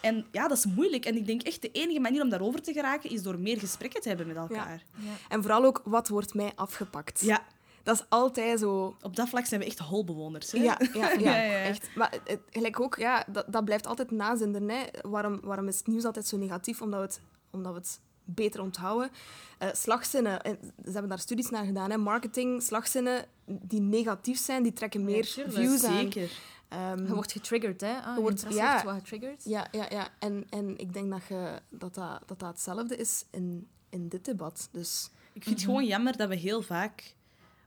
[0.00, 1.04] En ja, dat is moeilijk.
[1.04, 4.00] En ik denk echt, de enige manier om daarover te geraken is door meer gesprekken
[4.00, 4.84] te hebben met elkaar.
[5.28, 7.20] En vooral ook, wat wordt mij afgepakt?
[7.20, 7.44] Ja,
[7.82, 8.96] Dat is altijd zo...
[9.02, 10.52] op dat vlak zijn we echt holbewoners.
[10.52, 10.58] Hè?
[10.58, 11.34] Ja, ja, ja,
[11.70, 11.88] echt.
[11.94, 14.68] Maar het, gelijk ook, ja, dat, dat blijft altijd nazinderen.
[14.68, 14.84] Hè.
[15.02, 16.82] Waarom, waarom is het nieuws altijd zo negatief?
[16.82, 19.10] Omdat we het, omdat we het beter onthouden.
[19.58, 21.90] Eh, slagzinnen, en ze hebben daar studies naar gedaan.
[21.90, 21.96] Hè.
[21.96, 25.96] Marketing, slagzinnen die negatief zijn, die trekken meer views aan.
[25.96, 26.30] Zeker.
[26.70, 27.92] Ehm, Je wordt getriggerd, hè?
[28.00, 28.82] Ah, je wordt- ja.
[28.82, 29.44] wordt getriggerd.
[29.44, 30.08] ja, ja, ja.
[30.18, 34.24] En, en ik denk dat, je, dat, dat, dat dat hetzelfde is in, in dit
[34.24, 34.68] debat.
[34.72, 37.14] Dus Ik vind het gewoon jammer dat we heel vaak,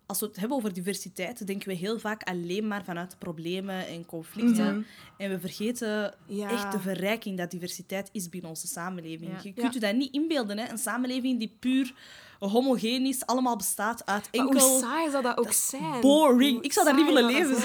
[0.06, 4.06] als we het hebben over diversiteit, denken we heel vaak alleen maar vanuit problemen en
[4.06, 4.74] conflicten.
[4.78, 4.82] Mhm.
[5.18, 6.50] En we vergeten Ja.
[6.50, 9.32] echt de verrijking dat diversiteit is binnen onze samenleving.
[9.32, 9.40] Ja.
[9.44, 10.70] Je kunt je dat niet inbeelden, hè?
[10.70, 11.94] een samenleving die puur
[12.40, 14.70] homogeen is, allemaal bestaat uit maar enkel...
[14.70, 16.02] hoe saai zou dat ook zijn?
[16.02, 16.54] boring.
[16.56, 17.56] Hoe Ik zou daar niet willen leven?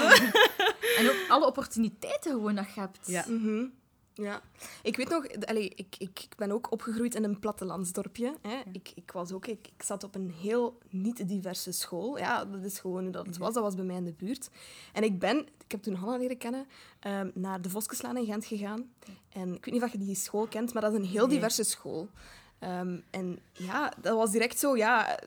[0.99, 3.07] En ook alle opportuniteiten gewoon dat je hebt.
[3.07, 3.25] Ja.
[3.27, 3.65] Mhm.
[4.13, 4.41] Ja.
[4.83, 8.33] Ik weet nog, allee, ik, ik, ik ben ook opgegroeid in een plattelandsdorpje.
[8.41, 8.57] Hè.
[8.71, 12.17] Ik, ik, was ook, ik, ik zat op een heel niet-diverse school.
[12.17, 13.53] Ja, dat is gewoon hoe dat het was.
[13.53, 14.49] Dat was bij mij in de buurt.
[14.93, 16.65] En ik ben, ik heb toen Hanna leren kennen,
[16.99, 18.89] ehm, naar de Voskeslaan in Gent gegaan.
[19.29, 21.35] En ik weet niet of je die school kent, maar dat is een heel Nee.
[21.35, 22.09] diverse school.
[22.59, 25.19] Ehm, en ja, dat was direct zo, ja,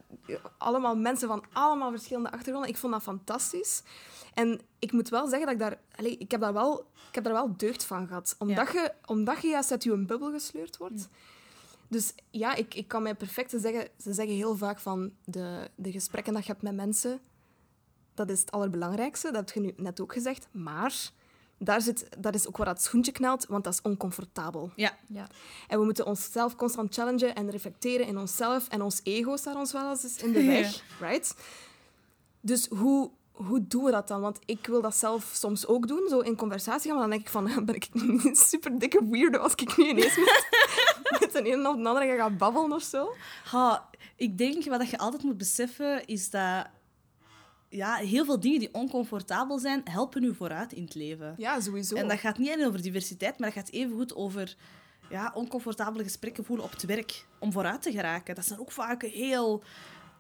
[0.59, 2.71] allemaal mensen van allemaal verschillende achtergronden.
[2.71, 3.83] Ik vond dat fantastisch.
[4.35, 5.79] En ik moet wel zeggen dat ik daar...
[5.97, 8.35] Allee, ik, heb daar wel, ik heb daar wel deugd van gehad.
[8.39, 11.09] Omdat, je, omdat je juist uit je bubbel gesleurd wordt.
[11.89, 13.89] Dus ja, ik, ik kan mij perfect zeggen...
[13.99, 17.21] Ze zeggen heel vaak van de, de gesprekken dat je hebt met mensen...
[18.15, 19.31] Dat is het allerbelangrijkste.
[19.31, 20.49] Dat heb je nu net ook gezegd.
[20.51, 21.13] Maar
[21.65, 24.71] daar zit, dat is ook waar dat schoentje knelt, want dat is oncomfortabel.
[24.77, 24.97] Ja.
[25.07, 25.27] Ja.
[25.69, 28.69] En we moeten onszelf constant challengen en reflecteren in onszelf.
[28.69, 31.35] En ons ego staat ons wel eens in de weg, right?
[32.41, 34.21] Dus hoe, hoe doen we dat dan?
[34.21, 36.99] Want ik wil dat zelf soms ook doen, zo in conversatie gaan.
[36.99, 39.89] Maar dan denk ik van, ben ik niet een super dikke weirdo als ik nu
[39.89, 40.49] ineens met,
[41.21, 43.15] met de ene of de andere ga babbelen of zo?
[43.45, 46.67] Ha, ik denk wat je altijd moet beseffen is dat
[47.69, 51.35] ja, heel veel dingen die oncomfortabel zijn, helpen u vooruit in het leven.
[51.37, 51.95] Ja, sowieso.
[51.95, 54.57] En dat gaat niet alleen over diversiteit, maar dat gaat evengoed over
[55.11, 58.35] ja, oncomfortabele gesprekken voelen op het werk om vooruit te geraken.
[58.35, 59.63] Dat zijn ook vaak heel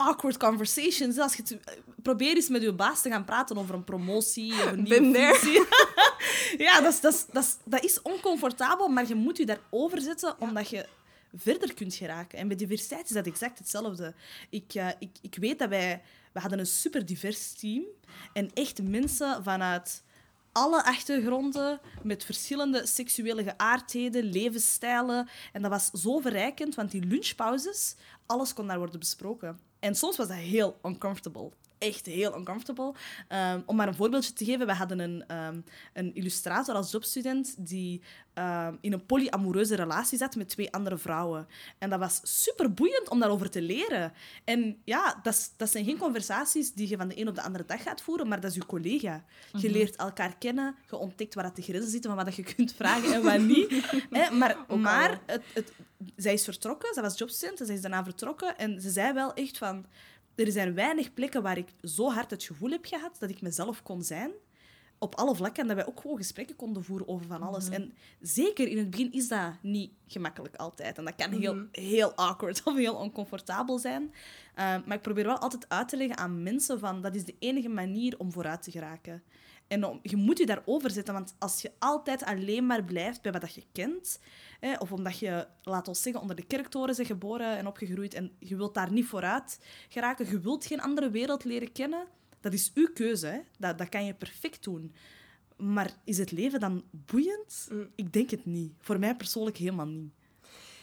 [0.07, 1.19] awkward conversations.
[1.19, 4.53] Als je het, eh, probeer eens met je baas te gaan praten over een promotie
[4.53, 5.67] of een nieuwe
[6.59, 10.01] ja, dat is, dat, is, dat, is, dat is oncomfortabel, maar je moet je daarover
[10.01, 10.87] zetten omdat je
[11.35, 12.38] verder kunt geraken.
[12.38, 14.15] En bij diversiteit is dat exact hetzelfde.
[14.51, 16.03] Ik, eh, ik, ik weet dat wij...
[16.33, 17.83] We hadden een super divers team.
[18.33, 20.03] En echt mensen vanuit
[20.53, 25.29] alle achtergronden, met verschillende seksuele geaardheden, levensstijlen.
[25.53, 27.95] En dat was zo verrijkend, want die lunchpauzes,
[28.27, 29.59] alles kon daar worden besproken.
[29.83, 31.51] En soms was dat heel uncomfortable.
[31.83, 32.95] Echt heel uncomfortable.
[33.29, 35.61] Ehm, om maar een voorbeeldje te geven, we hadden een, ehm,
[35.92, 38.03] een illustrator als jobstudent die
[38.35, 41.49] ehm, in een polyamoreuze relatie zat met twee andere vrouwen.
[41.79, 44.12] En dat was super boeiend om daarover te leren.
[44.45, 47.64] En ja, dat, dat zijn geen conversaties die je van de een op de andere
[47.64, 49.25] dag gaat voeren, maar dat is je collega.
[49.53, 52.53] Je leert elkaar kennen, je ontdekt waar dat de grenzen zitten van wat dat je
[52.55, 53.71] kunt vragen en wat niet.
[54.38, 55.73] Maar maar het, het,
[56.16, 58.59] zij is vertrokken, zij was jobstudent, en zij is daarna vertrokken.
[58.59, 59.87] En ze zei wel echt van...
[60.35, 63.83] Er zijn weinig plekken waar ik zo hard het gevoel heb gehad dat ik mezelf
[63.83, 64.31] kon zijn.
[64.99, 65.62] Op alle vlakken.
[65.62, 67.68] En dat wij ook gewoon gesprekken konden voeren over van alles.
[67.68, 70.99] En zeker in het begin is dat niet gemakkelijk altijd.
[70.99, 74.14] En dat kan heel, heel awkward of heel oncomfortabel zijn.
[74.55, 77.03] Eh, maar ik probeer wel altijd uit te leggen aan mensen van...
[77.03, 79.23] Dat is de enige manier om vooruit te geraken.
[79.73, 83.33] En om- je moet je daarover zetten, want als je altijd alleen maar blijft bij
[83.33, 84.21] wat dat je kent,
[84.61, 88.33] hè, of omdat je, laat ons zeggen, onder de kerktoren bent geboren en opgegroeid en
[88.39, 89.59] je wilt daar niet vooruit
[89.89, 92.07] geraken, je wilt geen andere wereld leren kennen,
[92.41, 93.27] dat is uw keuze.
[93.27, 93.39] Hè.
[93.59, 94.95] Dat, dat kan je perfect doen.
[95.57, 97.69] Maar is het leven dan boeiend?
[97.95, 98.73] Ik denk het niet.
[98.81, 100.13] Voor mij persoonlijk helemaal niet.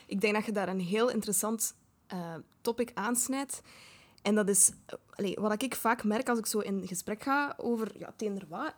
[0.08, 1.76] Ik denk dat je daar een heel interessant
[2.08, 3.62] eh, topic aansnijdt.
[4.22, 4.72] En dat is
[5.36, 8.14] wat ik vaak merk als ik zo in gesprek ga over ja,
[8.48, 8.74] wat.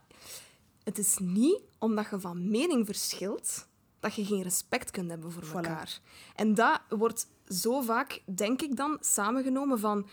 [0.84, 3.68] Het is niet omdat je van mening verschilt
[4.00, 5.52] dat je geen respect kunt hebben voor Voilà.
[5.52, 6.00] elkaar.
[6.36, 10.08] En dat wordt zo vaak, denk ik dan, samengenomen van...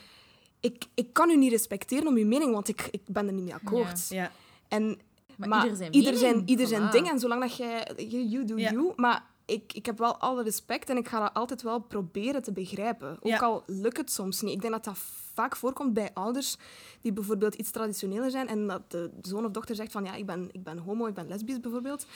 [0.61, 3.45] Ik, ik kan u niet respecteren om uw mening, want ik, ik ben er niet
[3.45, 4.09] mee akkoord.
[4.09, 4.33] Ja.
[4.69, 4.99] En,
[5.37, 7.11] Maar maar, ieder zijn ieder zijn, ieder zijn ding.
[7.11, 7.93] En zolang dat jij...
[7.97, 8.71] You, you do Ja.
[8.71, 8.93] you.
[8.97, 12.53] Maar ik, ik heb wel alle respect en ik ga dat altijd wel proberen te
[12.53, 13.11] begrijpen.
[13.11, 13.39] Ook Ja.
[13.39, 14.55] al lukt het soms niet.
[14.55, 14.99] Ik denk dat dat
[15.35, 16.57] vaak voorkomt bij ouders
[17.01, 20.27] die bijvoorbeeld iets traditioneler zijn en dat de zoon of dochter zegt van ja, ik
[20.27, 22.07] ben, ik ben homo, ik ben lesbisch bijvoorbeeld.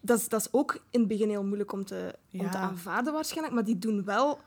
[0.00, 3.12] Dat is, dat is ook in het begin heel moeilijk om te, om te aanvaarden
[3.12, 4.38] waarschijnlijk, maar die doen wel...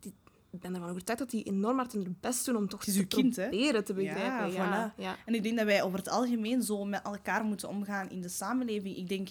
[0.00, 0.14] die-
[0.50, 3.36] ik ben ervan overtuigd dat die enorm hard hun best doen om toch te kind,
[3.36, 3.48] hè?
[3.48, 4.52] proberen te begrijpen.
[4.52, 4.94] Ja, Ja, voilà.
[4.96, 5.16] ja.
[5.26, 8.28] En ik denk dat wij over het algemeen zo met elkaar moeten omgaan in de
[8.28, 8.96] samenleving.
[8.96, 9.28] Ik denk,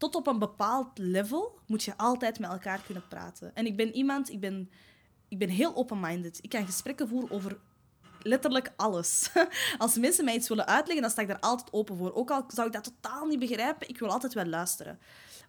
[0.00, 3.54] tot op een bepaald level moet je altijd met elkaar kunnen praten.
[3.54, 4.70] En ik ben iemand, ik ben,
[5.28, 6.38] ik ben heel open-minded.
[6.42, 7.58] Ik kan gesprekken voeren over
[8.22, 9.30] letterlijk alles.
[9.78, 12.14] Als mensen mij iets willen uitleggen, dan sta ik daar altijd open voor.
[12.14, 14.98] Ook al zou ik dat totaal niet begrijpen, ik wil altijd wel luisteren.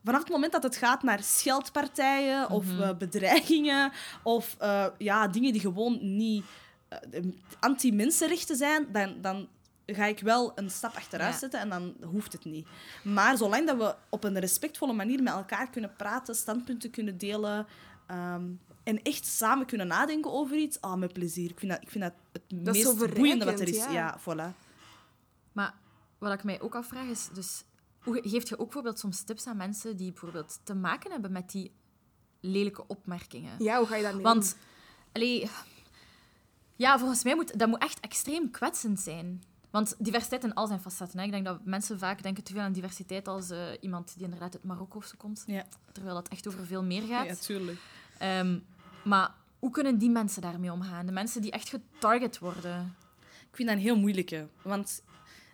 [0.04, 3.92] Vanaf het moment dat het gaat naar scheldpartijen of eh, bedreigingen
[4.24, 6.46] of eh, ja, dingen die gewoon niet
[6.88, 7.00] eh,
[7.60, 9.48] anti-mensenrechten zijn, dan, dan
[9.86, 11.40] ga ik wel een stap achteruit Ja.
[11.40, 12.68] zetten en dan hoeft het niet.
[13.04, 17.68] Maar zolang dat we op een respectvolle manier met elkaar kunnen praten, standpunten kunnen delen
[18.08, 18.46] ehm,
[18.84, 21.50] en echt samen kunnen nadenken over iets, ah, met plezier.
[21.50, 23.78] Ik vind dat, ik vind dat het Dat meest boeiende wat er is.
[23.78, 24.20] Ja, ja.
[24.20, 24.56] voilà.
[25.52, 25.74] Maar
[26.18, 27.64] wat ik mij ook afvraag is, dus,
[28.04, 31.72] geeft je ook bijvoorbeeld soms tips aan mensen die bijvoorbeeld te maken hebben met die
[32.40, 33.64] lelijke opmerkingen?
[33.64, 34.58] Ja, hoe ga je daarmee Want,
[35.12, 35.50] allee,
[36.76, 39.44] ja, volgens mij moet dat moet echt extreem kwetsend zijn.
[39.72, 41.20] Want diversiteit in al zijn facetten.
[41.20, 41.26] Hè.
[41.26, 44.54] Ik denk dat mensen vaak denken te veel aan diversiteit als eh, iemand die inderdaad
[44.54, 45.44] uit Marokko komt.
[45.48, 47.26] Ja, Terwijl dat echt over veel meer gaat.
[47.28, 47.80] ja tuurlijk.
[48.18, 48.60] Ehm,
[49.04, 51.06] maar hoe kunnen die mensen daarmee omgaan?
[51.06, 52.96] De mensen die echt getarget worden.
[53.50, 54.48] Ik vind dat een heel moeilijke.
[54.62, 55.04] Want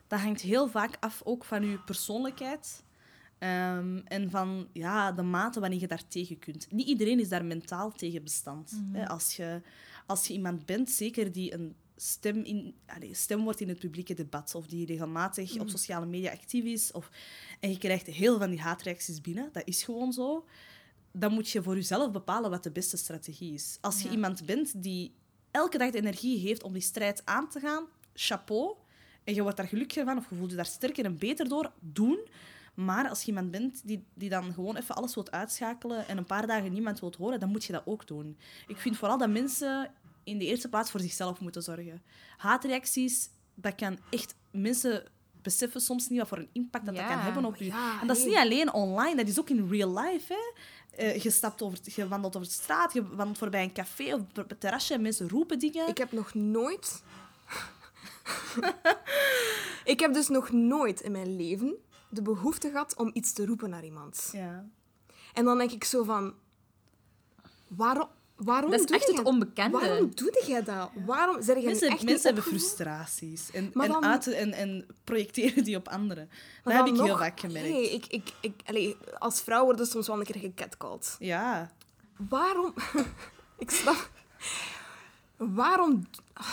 [0.08, 2.84] dat hangt heel vaak af ook van je persoonlijkheid.
[3.38, 6.72] ehm, en van ja, de mate waarin je daar tegen kunt.
[6.72, 8.80] Niet iedereen is daar mentaal tegen bestand.
[8.92, 9.62] Hè, Als, je,
[10.06, 12.76] als je iemand bent, zeker die een stem, in,
[13.12, 17.10] stem wordt in het publieke debat, of die regelmatig op sociale media actief is, of,
[17.60, 20.46] en je krijgt heel van die haatreacties binnen, dat is gewoon zo,
[21.12, 23.78] dan moet je voor jezelf bepalen wat de beste strategie is.
[23.82, 24.14] Als je Ja.
[24.14, 25.14] iemand bent die
[25.52, 28.76] elke dag de energie heeft om die strijd aan te gaan, chapeau.
[29.24, 31.72] En je wordt daar gelukkiger van of je voelt je daar sterker en beter door,
[31.80, 32.20] doen.
[32.74, 36.26] Maar als je iemand bent die, die dan gewoon even alles wilt uitschakelen en een
[36.26, 38.38] paar dagen niemand wilt horen, dan moet je dat ook doen.
[38.68, 39.92] Ik vind vooral dat mensen
[40.28, 42.02] in de eerste plaats voor zichzelf moeten zorgen.
[42.38, 44.36] Haatreacties, dat kan echt...
[44.52, 45.04] Mensen
[45.42, 47.66] beseffen soms niet wat voor een impact dat, dat kan hebben op je.
[47.66, 50.34] ja, en dat is niet alleen online, dat is ook in real life.
[50.34, 50.54] Hè.
[50.98, 54.22] Eh, je, stapt over, je wandelt over de straat, je wandelt voorbij een café of
[54.22, 55.88] op het terrasje en mensen roepen dingen.
[55.88, 57.04] Ik heb nog nooit...
[59.94, 61.76] ik heb dus nog nooit in mijn leven
[62.10, 64.30] de behoefte gehad om iets te roepen naar iemand.
[64.32, 64.66] Ja.
[65.34, 66.34] En dan denk ik zo van...
[67.68, 69.78] Waarom, waarom Dat is doe echt jij- het onbekende.
[69.80, 70.89] Waarom doe jij dat?
[71.06, 71.41] Waarom?
[71.41, 75.88] Zijn jij Mensen, echt mensen hebben frustraties en, en, dan- en, en projecteren die op
[75.88, 76.30] anderen.
[76.63, 77.69] Dat heb ik heel vaak gemerkt.
[77.69, 78.30] Nee, ik, ik,
[78.65, 81.15] ik, als vrouw worden soms wel een keer gecatcalled.
[81.19, 81.71] Ja.
[82.30, 82.73] Waarom...
[83.63, 84.10] ik snap...
[85.38, 86.08] Waarom...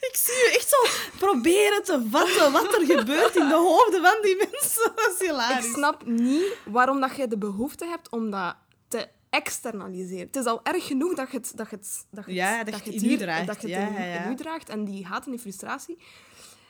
[0.00, 0.76] Ik zie je echt zo
[1.18, 4.92] proberen te vatten wat er gebeurt in de hoofden van die mensen.
[4.96, 5.64] Dat is hilarisch.
[5.66, 8.54] Ik snap niet waarom dat je de behoefte hebt om dat
[9.30, 10.26] te externaliseren.
[10.26, 12.64] Het is al erg genoeg dat je het, dat je het, dat je het, Ja,
[12.64, 13.46] dat je het hier- draagt.
[13.46, 15.98] Dat je het Ja, in, ja, draagt en die haat en die frustratie.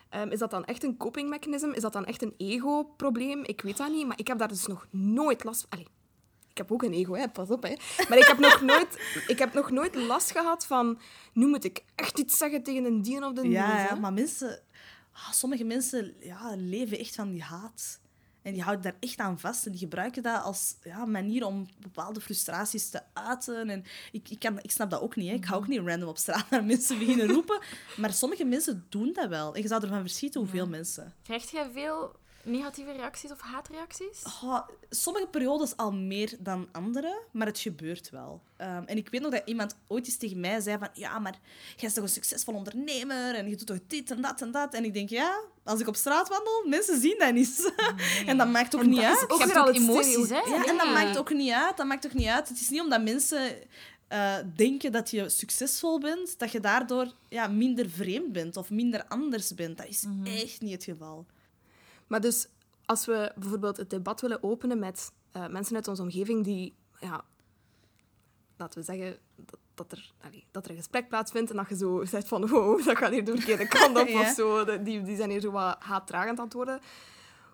[0.08, 1.74] Ehm, is dat dan echt een copingmechanisme?
[1.74, 3.44] Is dat dan echt een ego-probleem?
[3.44, 5.70] Ik weet dat niet, maar ik heb daar dus nog nooit last van.
[5.70, 5.86] Allee,
[6.50, 7.62] ik heb ook een ego, hè, pas op.
[7.62, 7.74] Hè.
[8.08, 10.98] Maar ik heb, nog nooit, ik heb nog nooit last gehad van...
[11.32, 14.62] Nu moet ik echt iets zeggen tegen een dien of de Ja, ja, maar mensen...
[15.12, 18.00] ah, sommige mensen ja, leven echt van die haat.
[18.42, 19.66] En die houden daar echt aan vast.
[19.66, 23.70] En die gebruiken dat als ja, manier om bepaalde frustraties te uiten.
[23.70, 25.28] En ik, ik, kan, ik snap dat ook niet.
[25.28, 25.34] Hè.
[25.34, 27.60] Ik ga ook niet random op straat naar mensen beginnen roepen.
[27.96, 29.54] Maar sommige mensen doen dat wel.
[29.54, 31.14] En je zou ervan verschieten hoeveel mensen.
[31.22, 34.22] Krijg jij veel negatieve reacties of haatreacties?
[34.24, 38.40] Oh, sommige periodes al meer dan andere, maar het gebeurt wel.
[38.56, 40.88] Ehm, en ik weet nog dat iemand ooit eens tegen mij zei van...
[40.92, 44.40] Ja, maar jij bent toch een succesvol ondernemer en je doet toch dit en dat
[44.40, 44.74] en dat.
[44.74, 47.72] En ik denk, ja, als ik op straat wandel, mensen zien dat niet.
[48.26, 49.30] en dat maakt ook En niet uit.
[49.30, 50.40] ook Je hebt ook emoties, hè?
[50.40, 51.76] Ja, en dat maakt ook niet uit.
[51.76, 52.48] Dat maakt ook niet uit.
[52.48, 53.52] Het is niet omdat mensen
[54.08, 59.04] eh, denken dat je succesvol bent, dat je daardoor ja, minder vreemd bent of minder
[59.08, 59.76] anders bent.
[59.76, 61.26] Dat is echt niet het geval.
[62.10, 62.48] Maar dus,
[62.84, 67.24] als we bijvoorbeeld het debat willen openen met eh, mensen uit onze omgeving die, ja,
[68.56, 71.76] laten we zeggen, dat, dat, er, allee, dat er een gesprek plaatsvindt en dat je
[71.76, 74.20] zo zegt van, wow, dat gaat hier de verkeerde kant op Ja.
[74.20, 74.64] of zo.
[74.64, 76.80] De- Die, die zijn hier zo wat haatdragend aan het worden.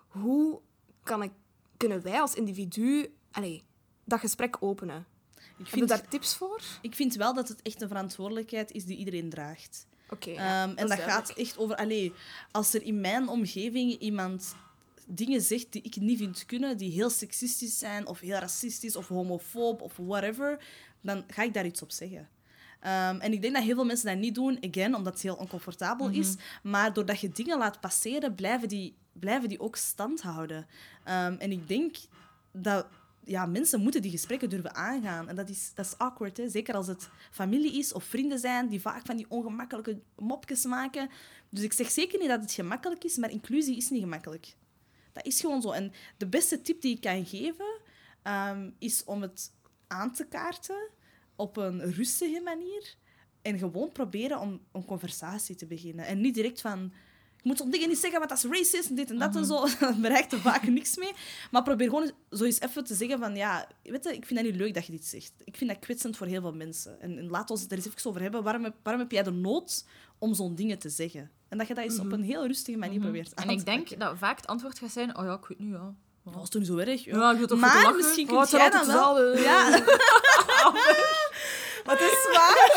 [0.07, 0.59] Hoe
[1.03, 1.31] kan ik,
[1.77, 3.63] kunnen wij als individu allee,
[4.03, 5.05] dat gesprek openen?
[5.35, 6.61] Ik Heb je vind, daar tips voor?
[6.81, 9.87] ik vind wel dat het echt een verantwoordelijkheid is die iedereen draagt.
[10.09, 11.75] Oké, ja, Ehm, en dat gaat echt over...
[11.75, 12.13] Allee,
[12.51, 14.55] als er in mijn omgeving iemand
[15.05, 19.07] dingen zegt die ik niet vind kunnen, die heel seksistisch zijn, of heel racistisch, of
[19.07, 20.63] homofoob, of whatever,
[21.01, 22.29] dan ga ik daar iets op zeggen.
[22.79, 25.35] Ehm, en ik denk dat heel veel mensen dat niet doen, again, omdat het heel
[25.35, 26.35] oncomfortabel is.
[26.63, 30.67] Maar doordat je dingen laat passeren, blijven die, blijven die ook stand houden.
[31.03, 31.95] Ehm, en ik denk
[32.51, 32.87] dat
[33.27, 35.29] ja, mensen moeten die gesprekken durven aangaan.
[35.29, 36.49] En dat is, dat is awkward, hè?
[36.49, 41.09] zeker als het familie is of vrienden zijn die vaak van die ongemakkelijke mopjes maken.
[41.49, 44.55] Dus ik zeg zeker niet dat het gemakkelijk is, maar inclusie is niet gemakkelijk.
[45.11, 45.71] Dat is gewoon zo.
[45.71, 47.81] En de beste tip die ik kan geven,
[48.23, 49.51] ehm, is om het
[49.87, 50.89] aan te kaarten
[51.35, 52.95] op een rustige manier.
[53.41, 56.05] En gewoon proberen om een conversatie te beginnen.
[56.05, 56.93] En niet direct van...
[57.47, 59.67] Moet zo'n dingen niet zeggen, want dat is racist en dit en dat en zo.
[59.79, 61.11] Daar bereikt er vaak niks mee.
[61.51, 63.35] Maar probeer gewoon zo eens even te zeggen van...
[63.35, 65.31] Ja, weet je, ik vind dat niet leuk dat je dit zegt.
[65.43, 67.01] Ik vind dat kwetsend voor heel veel mensen.
[67.01, 68.43] En, en laat ons het er eens even over hebben.
[68.43, 69.85] Waarom heb, waarom heb jij de nood
[70.17, 71.31] om zo'n dingen te zeggen?
[71.49, 73.99] En dat je dat eens op een heel rustige manier probeert aan En ik denk
[73.99, 75.93] dat vaak het antwoord gaat zijn: Oh ja, ik weet niet, ja.
[76.23, 77.03] Dat was toen niet zo erg.
[77.03, 79.37] Ja, voor te maar misschien Oh, kun het jij dan wel...
[79.37, 79.69] Ja,
[81.87, 82.71] Wat is waar?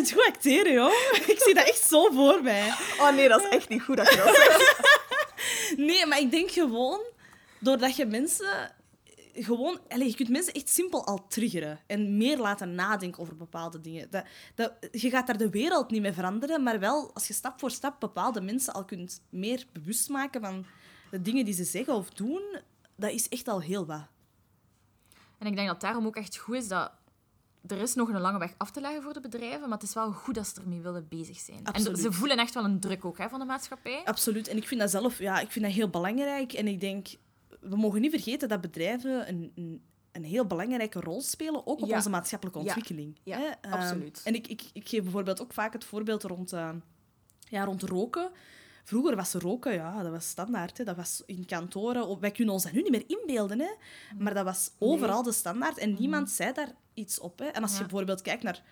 [0.00, 0.92] Kunt goed acteren, joh.
[1.26, 2.68] Ik zie dat echt zo voor mij.
[2.98, 5.78] Oh nee, dat is echt niet goed dat je dat zegt.
[5.78, 7.00] Nee, maar ik denk gewoon,
[7.58, 8.72] doordat je mensen
[9.34, 9.80] gewoon...
[9.88, 14.10] Allez, je kunt mensen echt simpel al triggeren en meer laten nadenken over bepaalde dingen.
[14.10, 17.58] Dat, dat, je gaat daar de wereld niet mee veranderen, maar wel als je stap
[17.60, 20.66] voor stap bepaalde mensen al kunt meer bewust maken van
[21.10, 22.42] de dingen die ze zeggen of doen,
[22.96, 24.06] dat is echt al heel wat.
[25.38, 26.92] En ik denk dat daarom ook echt goed is dat
[27.66, 29.94] er is nog een lange weg af te leggen voor de bedrijven, maar het is
[29.94, 31.60] wel goed dat ze ermee willen bezig zijn.
[31.66, 31.96] Absoluut.
[31.96, 34.00] En ze voelen echt wel een druk ook hè, van de maatschappij.
[34.04, 34.48] Absoluut.
[34.48, 36.52] En ik vind dat zelf ja, ik vind dat heel belangrijk.
[36.52, 37.08] En ik denk,
[37.60, 41.88] we mogen niet vergeten dat bedrijven een, een, een heel belangrijke rol spelen, ook op
[41.88, 41.96] Ja.
[41.96, 43.18] onze maatschappelijke ontwikkeling.
[43.22, 43.46] Ja, Hè?
[43.60, 44.20] Ehm, absoluut.
[44.24, 46.70] En ik, ik, ik geef bijvoorbeeld ook vaak het voorbeeld rond, eh,
[47.48, 48.30] ja, rond roken.
[48.84, 50.78] Vroeger was roken, ja, dat was standaard.
[50.78, 50.84] Hè.
[50.84, 52.06] Dat was in kantoren.
[52.06, 53.70] Of- Wij kunnen ons dat nu niet meer inbeelden, hè.
[54.18, 55.78] maar dat was overal de standaard.
[55.78, 57.38] En niemand zei daar iets op.
[57.38, 57.46] Hè.
[57.46, 58.62] En als je bijvoorbeeld kijkt naar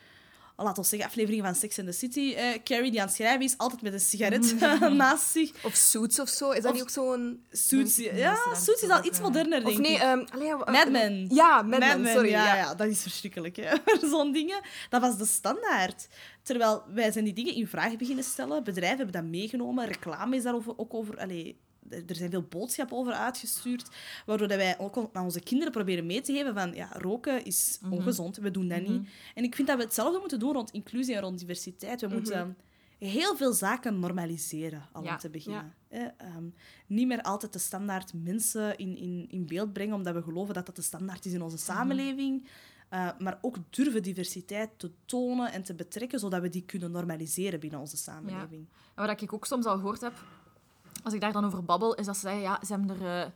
[0.65, 2.35] laten we zeggen, afleveringen van Sex and the City.
[2.35, 4.55] eh, Carrie die aan het schrijven is, altijd met een sigaret
[4.97, 5.51] naast zich.
[5.65, 6.51] Of Suits of zo.
[6.51, 7.45] Is dat Of niet ook zo'n...
[7.51, 10.31] Suits, ja, Suits is al iets moderner, denk Of nee, ik.
[10.33, 11.27] allee, ja, eh, Mad Men.
[11.29, 12.29] Ja, Mad, Mad Men, sorry.
[12.31, 12.75] ja, Ja, ja.
[12.75, 13.57] dat is verschrikkelijk.
[13.57, 13.75] hè.
[14.11, 16.09] Zo'n dingen, dat was de standaard.
[16.43, 18.65] Terwijl wij zijn die dingen in vraag beginnen stellen.
[18.65, 19.87] Bedrijven hebben dat meegenomen.
[19.87, 21.19] Reclame is daar ook over...
[21.19, 23.89] Allee, er zijn veel boodschappen over uitgestuurd,
[24.27, 27.79] waardoor dat wij ook aan onze kinderen proberen mee te geven van ja, roken is
[27.91, 29.09] ongezond, we doen dat niet.
[29.35, 32.01] En ik vind dat we hetzelfde moeten doen rond inclusie en rond diversiteit.
[32.01, 32.57] We moeten
[32.99, 35.13] heel veel zaken normaliseren, al Ja.
[35.13, 35.75] om te beginnen.
[35.89, 36.07] Eh,
[36.87, 40.67] niet meer altijd de standaard mensen in, in, in beeld brengen, omdat we geloven dat
[40.67, 42.49] dat de standaard is in onze samenleving.
[42.95, 47.61] Uh, maar ook durven diversiteit te tonen en te betrekken, zodat we die kunnen normaliseren
[47.61, 48.67] binnen onze samenleving.
[48.95, 50.13] En wat ik ook soms al gehoord heb,
[51.03, 53.31] als ik daar dan over babbel, is dat ze zeggen, ja, ze hebben er eh,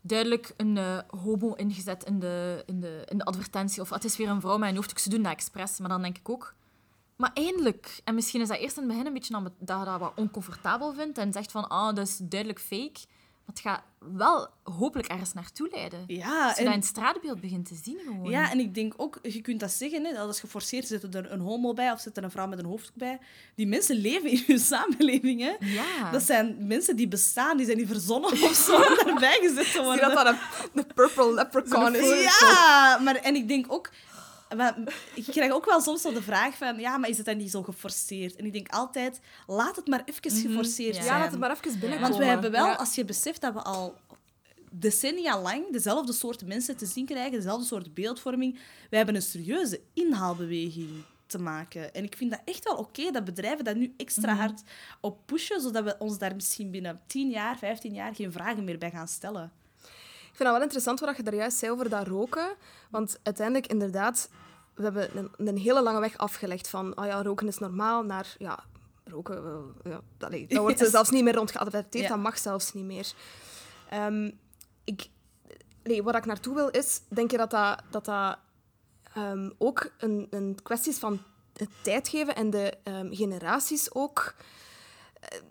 [0.00, 3.82] duidelijk een eh, homo ingezet in de, in, de, in de advertentie.
[3.82, 5.78] Of het is weer een vrouw met een hoofddoek, ze doen dat expres.
[5.78, 6.54] Maar dan denk ik ook,
[7.16, 8.00] maar eindelijk.
[8.04, 10.92] En misschien is dat eerst in het begin een beetje dat je dat wat oncomfortabel
[10.92, 13.00] vindt en zegt van, ah, dat is duidelijk fake.
[13.52, 13.82] Het gaat
[14.16, 16.04] wel hopelijk ergens naartoe leiden.
[16.06, 18.30] Ja, Als je en- dat in het straatbeeld begint te zien gewoon.
[18.30, 21.32] Ja, en ik denk ook, je kunt dat zeggen, hè, dat is geforceerd, zit er
[21.32, 23.18] een homo bij of zit er een vrouw met een hoofddoek bij.
[23.54, 25.40] Die mensen leven in hun samenleving.
[25.40, 25.52] Hè.
[25.66, 26.10] Ja.
[26.10, 29.70] Dat zijn mensen die bestaan, die zijn niet verzonnen of zo om erbij gezet te
[29.70, 30.14] Zie worden.
[30.14, 30.38] dat dat een,
[30.74, 32.22] een purple leprechaun is?
[32.40, 33.90] Ja, maar en ik denk ook...
[34.56, 34.78] maar
[35.14, 37.50] ik krijg ook wel soms zo de vraag van, ja, maar is het dan niet
[37.50, 38.36] zo geforceerd?
[38.36, 41.02] En ik denk altijd, laat het maar even geforceerd Ja.
[41.02, 41.14] zijn.
[41.14, 42.00] Ja, laat het maar even binnenkomen.
[42.00, 42.74] Want we hebben wel, Ja.
[42.74, 43.94] als je beseft dat we al
[44.70, 48.58] decennia lang dezelfde soort mensen te zien krijgen, dezelfde soort beeldvorming,
[48.90, 50.90] we hebben een serieuze inhaalbeweging
[51.26, 51.94] te maken.
[51.94, 54.62] En ik vind dat echt wel oké dat bedrijven dat nu extra hard
[55.00, 58.78] op pushen, zodat we ons daar misschien binnen 10 jaar, 15 jaar geen vragen meer
[58.78, 59.52] bij gaan stellen.
[60.32, 62.54] Ik vind dat wel interessant wat je daar juist zei over dat roken.
[62.90, 64.28] Want uiteindelijk, inderdaad,
[64.74, 68.34] we hebben een, een hele lange weg afgelegd van oh ja, roken is normaal naar
[68.38, 68.64] ja,
[69.04, 69.36] roken,
[69.84, 70.90] eh, ja, dat wordt Yes.
[70.90, 72.10] zelfs niet meer rond geadverteerd, Ja.
[72.10, 73.12] dat mag zelfs niet meer.
[73.90, 74.30] Ehm,
[74.84, 75.08] ik,
[75.82, 78.38] nee, waar ik naartoe wil is, denk je dat dat, dat, dat
[79.14, 81.22] ehm, ook een, een kwestie is van
[81.56, 84.34] het tijd geven en de ehm, generaties ook...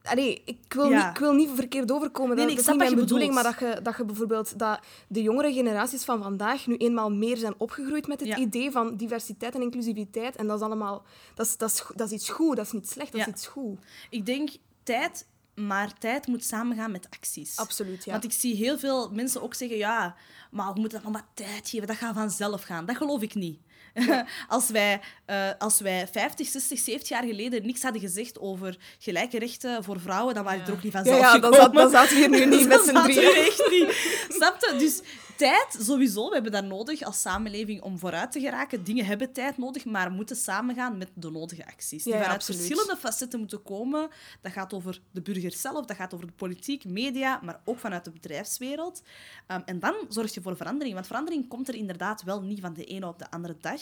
[0.03, 0.97] Allee, ik, wil Ja.
[0.97, 2.35] niet, ik wil niet verkeerd overkomen.
[2.35, 4.59] Nee, dat, nee, ik dat is niet mijn bedoeling, maar dat je, dat je bijvoorbeeld
[4.59, 8.37] dat de jongere generaties van vandaag nu eenmaal meer zijn opgegroeid met het Ja.
[8.37, 10.35] idee van diversiteit en inclusiviteit.
[10.35, 11.03] En dat is allemaal...
[11.35, 13.27] Dat is, dat is, dat is iets goed, dat is niet slecht, dat Ja.
[13.27, 13.79] is iets goed.
[14.09, 14.49] Ik denk
[14.83, 17.57] tijd, maar tijd moet samengaan met acties.
[17.57, 18.11] Absoluut, ja.
[18.11, 20.15] Want ik zie heel veel mensen ook zeggen, ja,
[20.51, 22.85] maar we moeten dat nog wat tijd geven, dat gaat vanzelf gaan.
[22.85, 23.59] Dat geloof ik niet.
[24.47, 29.39] als, wij, eh, als wij 50, 60, 70 jaar geleden niks hadden gezegd over gelijke
[29.39, 31.59] rechten voor vrouwen, dan waren we er ook niet Ja, vanzelf ja, dan, gekomen.
[31.61, 33.35] zat, dan zaten we hier nu niet met z'n drieën.
[33.35, 33.93] echt niet.
[34.29, 34.75] Snap je?
[34.77, 35.01] Dus
[35.47, 36.27] tijd, sowieso.
[36.27, 38.83] We hebben dat nodig als samenleving om vooruit te geraken.
[38.83, 42.03] Dingen hebben tijd nodig, maar moeten samengaan met de nodige acties.
[42.03, 42.61] Die Ja, vanuit absoluut.
[42.61, 44.09] verschillende facetten moeten komen.
[44.41, 48.03] Dat gaat over de burger zelf, dat gaat over de politiek, media, maar ook vanuit
[48.05, 49.01] de bedrijfswereld.
[49.47, 50.93] Ehm, en dan zorg je voor verandering.
[50.93, 53.81] Want verandering komt er inderdaad wel niet van de ene op de andere dag.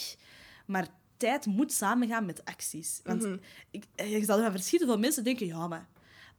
[0.65, 0.87] Maar
[1.17, 2.99] tijd moet samengaan met acties.
[3.03, 3.37] Want Mhm.
[3.71, 5.87] ik, eh, je zal ervan verschieten veel mensen denken, ja, maar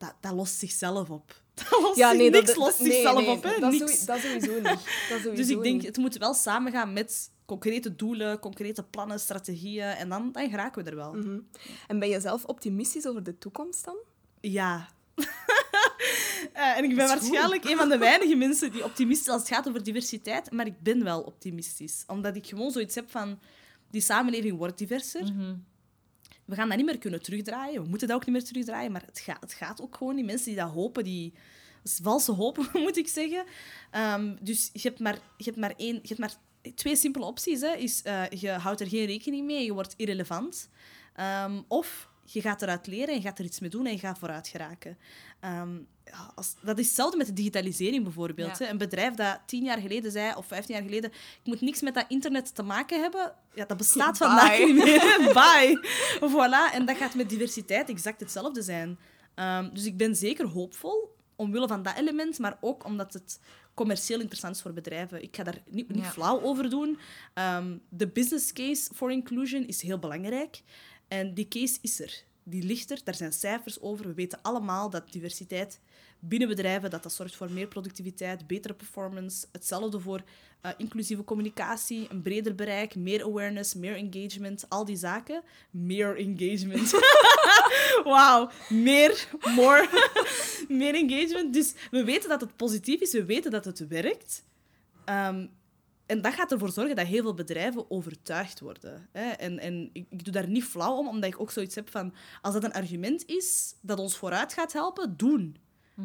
[0.01, 1.35] dat, dat lost zichzelf op.
[1.71, 3.59] Dat lost Ja, nee, niks dat- lost nee, zichzelf nee, op, hè?
[3.61, 3.79] Dat, Niks.
[3.85, 4.65] sowieso, dat sowieso niet.
[4.65, 9.85] Dat sowieso Dus ik denk, het moet wel samengaan met concrete doelen, concrete plannen, strategieën.
[9.87, 11.13] En dan, dan geraken we er wel.
[11.13, 11.39] Mhm.
[11.87, 13.97] En ben je zelf optimistisch over de toekomst dan?
[14.41, 14.89] Ja.
[16.53, 19.69] Eh, en ik ben waarschijnlijk een van de weinige mensen die optimistisch als het gaat
[19.69, 22.05] over diversiteit, maar ik ben wel optimistisch.
[22.07, 23.39] Omdat ik gewoon zoiets heb van,
[23.91, 25.33] die samenleving wordt diverser.
[26.51, 27.83] We gaan dat niet meer kunnen terugdraaien.
[27.83, 30.17] We moeten dat ook niet meer terugdraaien, maar het gaat, het gaat ook gewoon.
[30.17, 31.33] Die mensen die dat hopen, die...
[31.83, 33.45] Dat is valse hoop, moet ik zeggen.
[33.91, 36.35] Ehm, dus je hebt maar, je hebt maar, één, je hebt maar
[36.75, 37.61] twee simpele opties.
[37.61, 37.75] Hè.
[37.75, 40.69] Is, eh, je houdt er geen rekening mee, je wordt irrelevant.
[41.15, 43.99] Ehm, of je gaat eruit leren en je gaat er iets mee doen en je
[43.99, 44.99] gaat vooruit geraken.
[45.41, 48.59] Ja, als, dat is hetzelfde met de digitalisering bijvoorbeeld.
[48.59, 48.65] Ja.
[48.65, 48.71] Hè.
[48.71, 51.95] Een bedrijf dat tien jaar geleden zei, of vijftien jaar geleden, ik moet niks met
[51.95, 54.29] dat internet te maken hebben, ja, dat bestaat Bye.
[54.29, 55.01] vandaag niet meer.
[55.43, 55.89] Bye.
[56.31, 56.75] Voilà.
[56.75, 58.99] En dat gaat met diversiteit exact hetzelfde zijn.
[59.35, 63.41] Ehm, dus ik ben zeker hoopvol, omwille van dat element, maar ook omdat het
[63.75, 65.23] commercieel interessant is voor bedrijven.
[65.23, 66.11] Ik ga daar niet, niet Ja.
[66.11, 66.99] flauw over doen.
[67.35, 70.63] Ehm, de business case for inclusion is heel belangrijk.
[71.09, 72.23] En die case is er.
[72.51, 73.01] Die ligt er.
[73.05, 74.07] Daar zijn cijfers over.
[74.07, 75.81] We weten allemaal dat diversiteit
[76.19, 79.47] binnen bedrijven dat dat zorgt voor meer productiviteit, betere performance.
[79.53, 80.23] Hetzelfde voor
[80.61, 85.43] eh, inclusieve communicatie, een breder bereik, meer awareness, meer engagement, al die zaken.
[85.71, 86.91] Meer engagement.
[88.05, 89.89] Wauw, meer, more,
[90.69, 91.55] meer engagement.
[91.55, 94.45] Dus we weten dat het positief is, we weten dat het werkt.
[95.05, 95.47] Ehm,
[96.11, 99.09] en dat gaat ervoor zorgen dat heel veel bedrijven overtuigd worden.
[99.13, 99.31] Hè?
[99.31, 102.15] En, en ik, ik doe daar niet flauw om, omdat ik ook zoiets heb van...
[102.43, 105.57] Als dat een argument is dat ons vooruit gaat helpen, doen.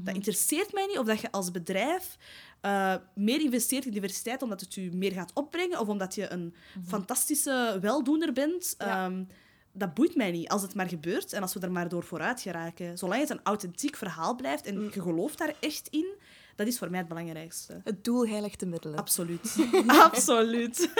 [0.03, 2.17] Dat interesseert mij niet of dat je als bedrijf
[2.61, 6.55] uh, meer investeert in diversiteit omdat het je meer gaat opbrengen of omdat je een
[6.87, 8.75] fantastische weldoener bent.
[8.77, 9.05] Ja.
[9.05, 9.23] Ehm,
[9.71, 12.41] dat boeit mij niet, als het maar gebeurt en als we er maar door vooruit
[12.41, 12.97] geraken.
[12.97, 16.07] Zolang het een authentiek verhaal blijft en je gelooft daar echt in,
[16.55, 17.81] dat is voor mij het belangrijkste.
[17.83, 18.99] Het doel heiligt de middelen.
[18.99, 19.67] Absoluut.
[19.87, 20.89] Absoluut.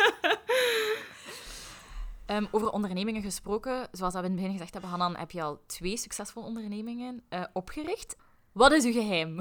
[2.26, 5.62] Ehm, over ondernemingen gesproken, zoals we in het begin gezegd hebben, Hanan, heb je al
[5.66, 8.16] twee succesvolle ondernemingen eh, opgericht.
[8.52, 9.40] Wat is uw geheim?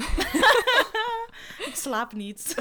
[1.69, 2.55] Ik slaap niet.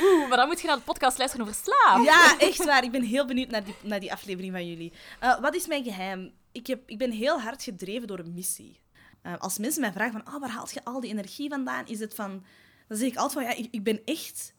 [0.00, 2.04] Oeh, maar dan moet je naar de podcast luisteren over slaap.
[2.04, 2.84] Ja, echt waar.
[2.84, 4.92] Ik ben heel benieuwd naar die, naar die aflevering van jullie.
[5.20, 6.32] Eh, wat is mijn geheim?
[6.52, 8.80] Ik, heb, ik ben heel hard gedreven door een missie.
[9.28, 11.86] Eh, als mensen mij vragen van, oh, waar haal je al die energie vandaan?
[11.86, 12.44] Is het van...
[12.86, 14.54] Dan zeg ik altijd van, ja, ik, ik ben echt...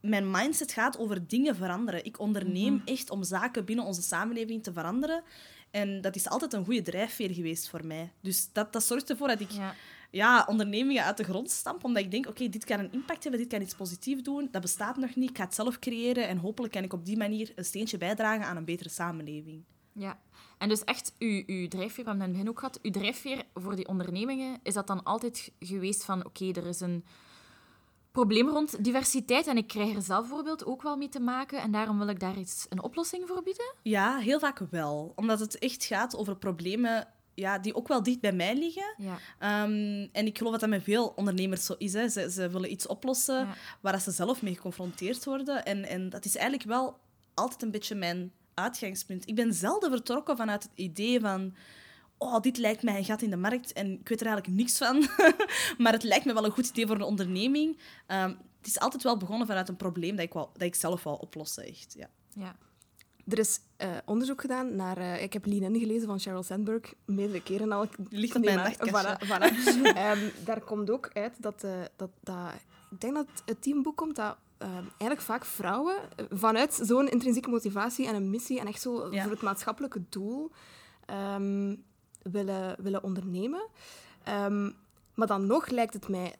[0.00, 2.04] Mijn mindset gaat over dingen veranderen.
[2.04, 5.22] Ik onderneem echt om zaken binnen onze samenleving te veranderen.
[5.70, 8.12] En dat is altijd een goede drijfveer geweest voor mij.
[8.20, 9.74] Dus dat, dat zorgt ervoor dat ik Ja.
[10.10, 11.84] ja, ondernemingen uit de grond stamp.
[11.84, 14.48] Omdat ik denk, oké, dit kan een impact hebben, dit kan iets positiefs doen.
[14.50, 16.28] Dat bestaat nog niet, ik ga het zelf creëren.
[16.28, 19.64] En hopelijk kan ik op die manier een steentje bijdragen aan een betere samenleving.
[19.92, 20.18] Ja.
[20.62, 22.90] En dus echt, uw, uw drijfveer, we hebben het in het begin ook gehad, uw
[22.90, 27.04] drijfveer voor die ondernemingen, is dat dan altijd geweest van, oké, er is een
[28.10, 31.72] probleem rond diversiteit en ik krijg er zelf bijvoorbeeld ook wel mee te maken en
[31.72, 33.74] daarom wil ik daar iets, een oplossing voor bieden?
[33.82, 35.12] Ja, heel vaak wel.
[35.16, 38.94] Omdat het echt gaat over problemen ja, die ook wel dicht bij mij liggen.
[38.96, 39.18] Ja.
[39.38, 41.92] Ehm, en ik geloof dat dat met veel ondernemers zo is.
[41.92, 42.08] Hè.
[42.08, 43.54] Ze, ze willen iets oplossen Ja.
[43.80, 45.64] waar ze zelf mee geconfronteerd worden.
[45.64, 46.98] En, en dat is eigenlijk wel
[47.34, 49.28] altijd een beetje mijn uitgangspunt.
[49.28, 51.54] Ik ben zelden vertrokken vanuit het idee van...
[52.18, 54.78] Oh, dit lijkt mij een gat in de markt en ik weet er eigenlijk niks
[54.78, 55.06] van.
[55.82, 57.78] maar het lijkt me wel een goed idee voor een onderneming.
[58.06, 58.28] Ehm,
[58.58, 61.20] het is altijd wel begonnen vanuit een probleem dat ik, wou, dat ik zelf wou
[61.20, 61.64] oplossen.
[61.64, 61.94] Echt.
[61.98, 62.08] Ja.
[62.34, 62.56] Ja.
[63.28, 64.96] Er is eh, onderzoek gedaan naar...
[64.96, 66.94] eh, ik heb Lean gelezen van Sheryl Sandberg.
[67.04, 67.86] Meerdere keren al.
[68.08, 69.16] Ligt op mijn nachtkastje.
[69.18, 69.84] Voilà, voilà.
[69.96, 72.52] Ehm, daar komt ook uit dat, eh, dat, dat...
[72.90, 77.50] Ik denk dat het teamboek komt dat eh, eigenlijk vaak vrouwen eh, vanuit zo'n intrinsieke
[77.50, 79.22] motivatie en een missie en echt zo Ja.
[79.22, 80.50] voor het maatschappelijke doel
[81.06, 81.76] ehm,
[82.22, 83.68] willen, willen ondernemen.
[84.24, 84.70] Ehm,
[85.14, 86.34] maar dan nog lijkt het mij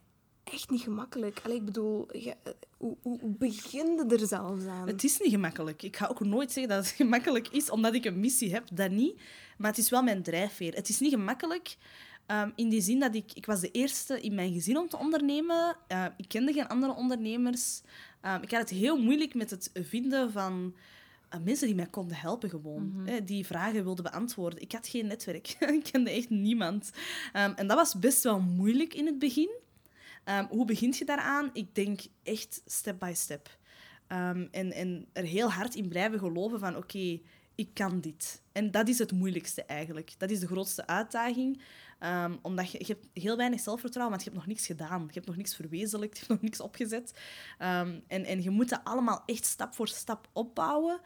[0.45, 1.41] echt niet gemakkelijk.
[1.43, 2.33] Allee, ik bedoel, eh,
[2.77, 4.87] hoe, hoe, begin je er zelfs aan?
[4.87, 5.83] Het is niet gemakkelijk.
[5.83, 8.65] Ik ga ook nooit zeggen dat het gemakkelijk is omdat ik een missie heb.
[8.73, 9.21] Dat niet.
[9.59, 10.75] Maar het is wel mijn drijfveer.
[10.75, 11.77] Het is niet gemakkelijk
[12.27, 13.33] ehm, in die zin dat ik...
[13.33, 15.77] Ik was de eerste in mijn gezin om te ondernemen.
[15.87, 17.83] Eh, ik kende geen andere ondernemers.
[18.23, 20.75] Ehm, ik had het heel moeilijk met het vinden van...
[21.29, 23.03] eh, mensen die mij konden helpen gewoon.
[23.05, 24.61] Hè, die vragen wilden beantwoorden.
[24.61, 25.49] Ik had geen netwerk.
[25.79, 26.91] ik kende echt niemand.
[27.33, 29.51] Ehm, en dat was best wel moeilijk in het begin.
[30.25, 31.51] Ehm, hoe begint je daaraan?
[31.53, 33.61] Ik denk echt step by step.
[34.51, 37.21] En, en er heel hard in blijven geloven van oké,
[37.55, 38.43] ik kan dit.
[38.53, 40.15] En dat is het moeilijkste eigenlijk.
[40.19, 41.61] Dat is de grootste uitdaging.
[42.03, 45.03] Ehm, omdat je, je hebt heel weinig zelfvertrouwen, want je hebt nog niks gedaan.
[45.07, 47.19] Je hebt nog niks verwezenlijkt, je hebt nog niks opgezet.
[47.59, 51.01] Ehm, en, en je moet dat allemaal echt stap voor stap opbouwen.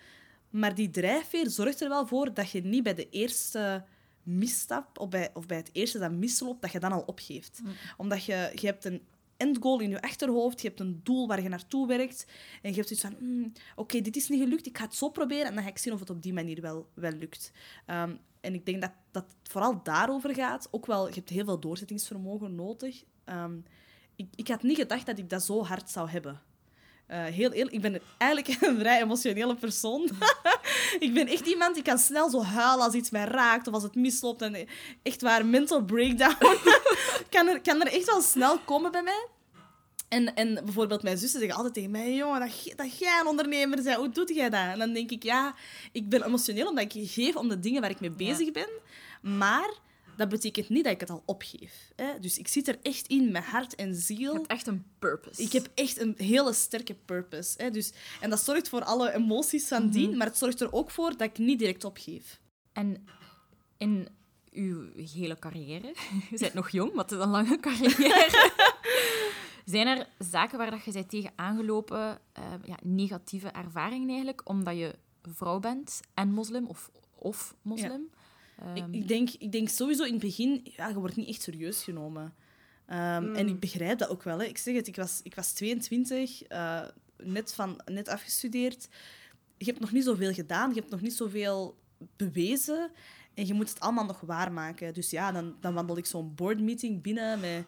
[0.51, 3.85] Maar die drijfveer zorgt er wel voor dat je niet bij de eerste
[4.23, 7.61] misstap of bij, of bij het eerste dat misloopt, dat je dan al opgeeft.
[7.97, 9.03] Omdat je, je hebt een
[9.37, 12.27] endgoal in je achterhoofd, je hebt een doel waar je naartoe werkt
[12.63, 15.09] en je hebt zoiets van, "Hmm, oké, dit is niet gelukt, ik ga het zo
[15.09, 17.53] proberen en dan ga ik zien of het op die manier wel, wel lukt.
[17.87, 20.69] Ehm, en ik denk dat, dat het vooral daarover gaat.
[20.71, 23.05] Ook wel, je hebt heel veel doorzettingsvermogen nodig.
[23.25, 23.57] Ehm,
[24.17, 26.43] ik, ik had niet gedacht dat ik dat zo hard zou hebben.
[27.07, 30.11] Eh, heel eerlijk, ik ben eigenlijk een vrij emotionele persoon.
[30.99, 33.83] ik ben echt iemand die kan snel zo huilen als iets mij raakt of als
[33.83, 34.43] het misloopt.
[34.43, 34.67] En eh,
[35.03, 36.37] echt waar, mental breakdown
[37.31, 39.27] kan, er, kan er echt wel snel komen bij mij.
[40.09, 43.83] En, en bijvoorbeeld mijn zussen zeggen altijd tegen mij, jongen, dat, dat jij een ondernemer
[43.83, 44.61] bent, hoe doe jij dat?
[44.61, 45.55] En dan denk ik, ja,
[45.93, 48.69] ik ben emotioneel omdat ik geef om de dingen waar ik mee bezig ben.
[49.21, 49.71] Maar
[50.17, 51.93] dat betekent niet dat ik het al opgeef.
[51.97, 52.19] Hè?
[52.21, 54.33] Dus ik zit er echt in met hart en Je ziel.
[54.35, 55.43] hebt echt een purpose.
[55.43, 57.63] Ik heb echt een hele sterke purpose.
[57.63, 57.71] Hè?
[57.71, 61.11] Dus, en dat zorgt voor alle emoties van dien, maar het zorgt er ook voor
[61.11, 62.41] dat ik niet direct opgeef.
[62.73, 63.07] En
[63.77, 64.09] in
[64.53, 65.87] uw hele carrière,
[66.31, 68.51] je bent nog jong, maar het is een lange carrière,
[69.65, 74.77] zijn er zaken waar dat je bent tegen aangelopen, eh, ja, negatieve ervaringen eigenlijk, omdat
[74.77, 78.11] je vrouw bent en moslim of, of moslim?
[78.59, 81.85] Ehm, ik, denk, ik denk sowieso in het begin, ja, je wordt niet echt serieus
[81.85, 82.35] genomen.
[82.87, 84.39] Ehm, En ik begrijp dat ook wel.
[84.39, 84.45] Hè.
[84.45, 86.83] Ik zeg het, ik was, ik was 22, eh,
[87.17, 88.89] net, van, net afgestudeerd.
[89.59, 91.77] Je hebt nog niet zoveel gedaan, je hebt nog niet zoveel
[92.17, 92.91] bewezen.
[93.35, 94.95] En je moet het allemaal nog waarmaken.
[94.95, 97.65] Dus ja, dan, dan wandel ik zo'n boardmeeting binnen met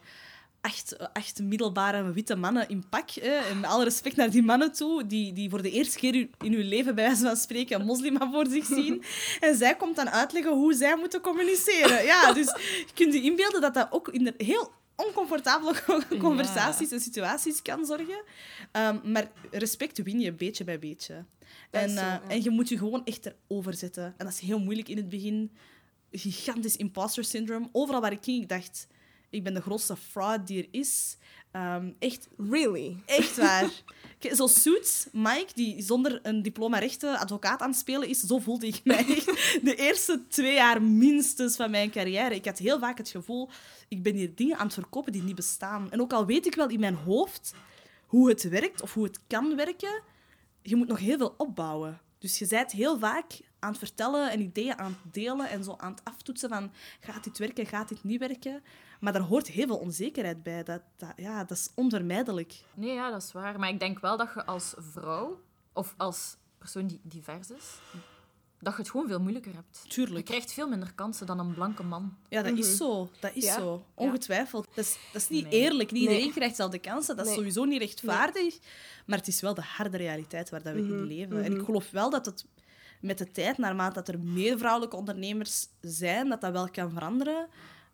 [0.61, 3.09] acht, acht middelbare witte mannen in pak.
[3.09, 3.31] Hè.
[3.31, 6.53] En met alle respect naar die mannen toe, die, die voor de eerste keer in
[6.53, 9.03] hun leven, bij wijze van spreken, een moslima voor zich zien.
[9.39, 12.03] En zij komt dan uitleggen hoe zij moeten communiceren.
[12.03, 15.75] Ja, dus je kunt je inbeelden dat dat ook in de heel oncomfortabele
[16.19, 18.23] conversaties en situaties kan zorgen.
[18.71, 21.25] Ehm, maar respect win je beetje bij beetje.
[21.71, 22.21] En, zo, eh, ja.
[22.27, 24.03] en je moet je gewoon echt erover zetten.
[24.03, 25.51] En dat is heel moeilijk in het begin.
[26.11, 27.69] Gigantisch imposter syndrome.
[27.71, 28.87] Overal waar ik ging, ik dacht...
[29.29, 31.17] Ik ben de grootste fraud die er is.
[31.51, 32.97] Ehm, echt, Really?
[33.05, 33.71] echt waar.
[34.35, 38.67] Zo Suits, Mike, die zonder een diploma rechten advocaat aan het spelen is, zo voelde
[38.67, 39.25] ik mij echt
[39.65, 42.35] de eerste twee jaar minstens van mijn carrière.
[42.35, 43.49] Ik had heel vaak het gevoel,
[43.87, 45.91] ik ben hier dingen aan het verkopen die niet bestaan.
[45.91, 47.53] En ook al weet ik wel in mijn hoofd
[48.05, 50.01] hoe het werkt of hoe het kan werken,
[50.61, 52.01] je moet nog heel veel opbouwen.
[52.19, 55.75] Dus je bent heel vaak aan het vertellen en ideeën aan het delen en zo
[55.77, 58.63] aan het aftoetsen van gaat dit werken, gaat dit niet werken.
[58.99, 60.63] Maar daar hoort heel veel onzekerheid bij.
[60.63, 62.53] Dat, dat, ja, dat is onvermijdelijk.
[62.73, 63.59] Nee, ja, dat is waar.
[63.59, 65.41] Maar ik denk wel dat je als vrouw,
[65.73, 67.65] of als persoon die divers is,
[68.59, 69.79] dat je het gewoon veel moeilijker hebt.
[69.83, 70.25] Je Tuurlijk.
[70.25, 72.17] krijgt veel minder kansen dan een blanke man.
[72.29, 73.09] Ja, dat is zo.
[73.19, 73.53] Dat is Ja.
[73.57, 73.85] zo.
[73.93, 74.67] Ongetwijfeld.
[74.75, 75.61] Dat is, dat is niet Nee.
[75.61, 75.91] eerlijk.
[75.91, 76.31] Niet iedereen Nee.
[76.31, 77.15] krijgt dezelfde kansen.
[77.15, 77.37] Dat is Nee.
[77.39, 78.59] sowieso niet rechtvaardig.
[79.05, 81.43] Maar het is wel de harde realiteit waar dat we in leven.
[81.43, 82.45] En ik geloof wel dat het
[83.01, 87.47] met de tijd, naarmate dat er meer vrouwelijke ondernemers zijn, dat dat wel kan veranderen.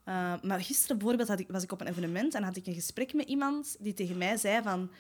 [0.10, 2.74] Uh, maar gisteren bijvoorbeeld had ik, was ik op een evenement en had ik een
[2.74, 4.92] gesprek met iemand die tegen mij zei van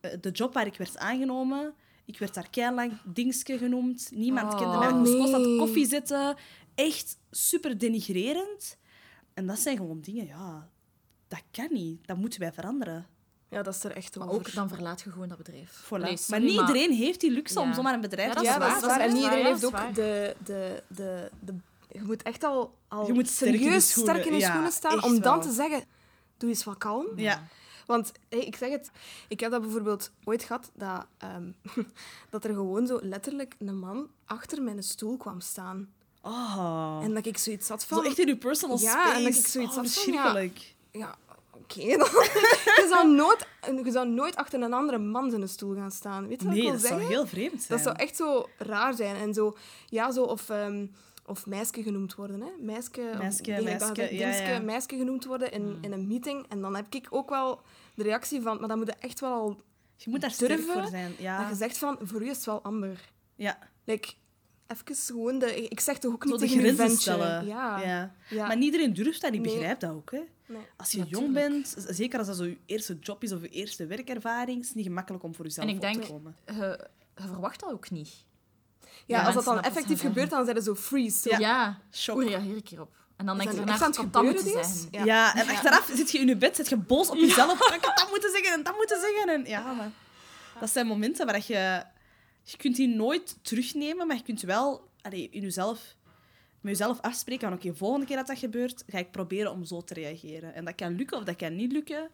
[0.00, 1.74] eh, de job waar ik werd aangenomen,
[2.04, 4.10] ik werd daar keilang dingske genoemd.
[4.14, 4.58] Niemand Oh.
[4.60, 4.88] kende mij.
[4.88, 5.18] Ik moest Nee.
[5.20, 6.36] constant koffie zetten.
[6.74, 8.76] Echt super denigrerend.
[9.34, 10.68] En dat zijn gewoon dingen, ja,
[11.28, 12.06] dat kan niet.
[12.06, 13.06] Dat moeten wij veranderen.
[13.50, 15.82] Ja, dat is er echt Maar ook, dan verlaat je gewoon dat bedrijf.
[15.84, 15.88] Voilà.
[16.02, 17.74] Nee, maar niet iedereen heeft die luxe om Ja.
[17.74, 18.98] zomaar een bedrijf Ja, te ja, dat is waar, waar.
[18.98, 21.54] dat En niet iedereen ja, heeft ook de, de, de, de...
[21.98, 25.20] Je moet echt al, al Je moet sterk serieus sterk in Ja, schoenen staan om
[25.20, 25.40] dan wel.
[25.40, 25.84] te zeggen...
[26.36, 27.06] Doe eens wat kalm.
[27.16, 27.46] Ja.
[27.86, 28.90] Want hey, ik zeg het,
[29.28, 31.50] ik heb dat bijvoorbeeld ooit gehad, dat, ehm,
[32.30, 35.88] dat er gewoon zo letterlijk een man achter mijn stoel kwam staan.
[36.22, 37.00] Oh.
[37.02, 37.98] En dat ik zoiets had van...
[37.98, 39.16] Zo echt in je personal Ja, space.
[39.16, 40.74] en dat ik zoiets oh, had van, ja, verschrikkelijk.
[40.90, 41.16] Ja,
[41.52, 42.08] oké dan.
[42.76, 43.46] je, zou nooit,
[43.84, 46.26] je zou nooit achter een andere man zijn stoel gaan staan.
[46.28, 47.16] Weet je wat Nee, ik dat wil zou zeggen?
[47.18, 47.78] heel vreemd zijn.
[47.78, 49.16] Dat zou echt zo raar zijn.
[49.16, 50.86] En zo, ja, zo of, ehm
[51.28, 52.40] of meisje genoemd worden.
[52.40, 52.48] Hè?
[52.60, 53.42] Meisje, of- Meisje,
[53.94, 56.46] dat ja, meisje genoemd worden in, in een meeting.
[56.48, 57.60] En dan heb ik ook wel
[57.94, 59.60] de reactie van, maar dan moet je echt wel al
[59.96, 61.12] Je moet daar sterk durven voor zijn.
[61.18, 61.40] Ja.
[61.40, 63.10] dat je zegt van, voor u is het wel amber.
[63.36, 63.58] ja.
[63.84, 64.12] Like,
[64.66, 65.68] even gewoon de...
[65.68, 67.46] Ik zeg toch ook niet tegen grenzen stellen.
[67.46, 67.80] Ja.
[67.82, 68.14] Ja.
[68.30, 68.46] Ja.
[68.46, 69.32] Maar niet iedereen durft dat.
[69.34, 69.54] Ik Nee.
[69.54, 70.10] begrijp dat ook.
[70.10, 70.20] Hè.
[70.46, 70.62] Nee.
[70.76, 73.86] Als je jong bent, zeker als dat zo je eerste job is of je eerste
[73.86, 76.36] werkervaring, is het niet gemakkelijk om voor jezelf En ik op denk, te komen.
[76.46, 76.52] je,
[77.16, 78.24] je verwacht dat ook niet.
[79.06, 81.18] Ja, Ja, als dat dan effectief gebeurt, dan zijn ze zo freeze.
[81.18, 81.30] Zo.
[81.30, 81.38] Ja.
[81.38, 82.14] Ja, Shock.
[82.14, 82.96] hoe reageer ik hierop?
[83.16, 84.90] En dan denk je daarna, het had dat moeten gebeuren zeggen.
[84.90, 85.04] deze?
[85.04, 85.34] Ja.
[85.34, 87.74] en achteraf zit je in je bed, zit je boos op jezelf.
[87.74, 89.28] Ik had dat moeten zeggen en dat moeten zeggen.
[89.28, 89.90] En, ja, maar
[90.60, 91.82] dat zijn momenten waar je...
[92.42, 95.94] Je kunt die nooit terugnemen, maar je kunt wel allee, in jezelf,
[96.60, 99.82] met jezelf afspreken van oké, volgende keer dat dat gebeurt, ga ik proberen om zo
[99.82, 100.54] te reageren.
[100.54, 102.08] En dat kan lukken of dat kan niet lukken.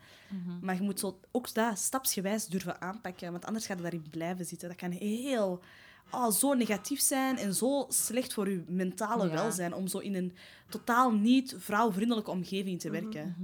[0.60, 4.44] Maar je moet zo, ook dat stapsgewijs durven aanpakken, want anders gaat je daarin blijven
[4.44, 4.68] zitten.
[4.68, 5.62] Dat kan heel...
[6.10, 9.32] Oh, zo negatief zijn en zo slecht voor je mentale Ja.
[9.32, 10.36] welzijn om zo in een
[10.68, 13.36] totaal niet vrouwvriendelijke omgeving Mhm, te werken.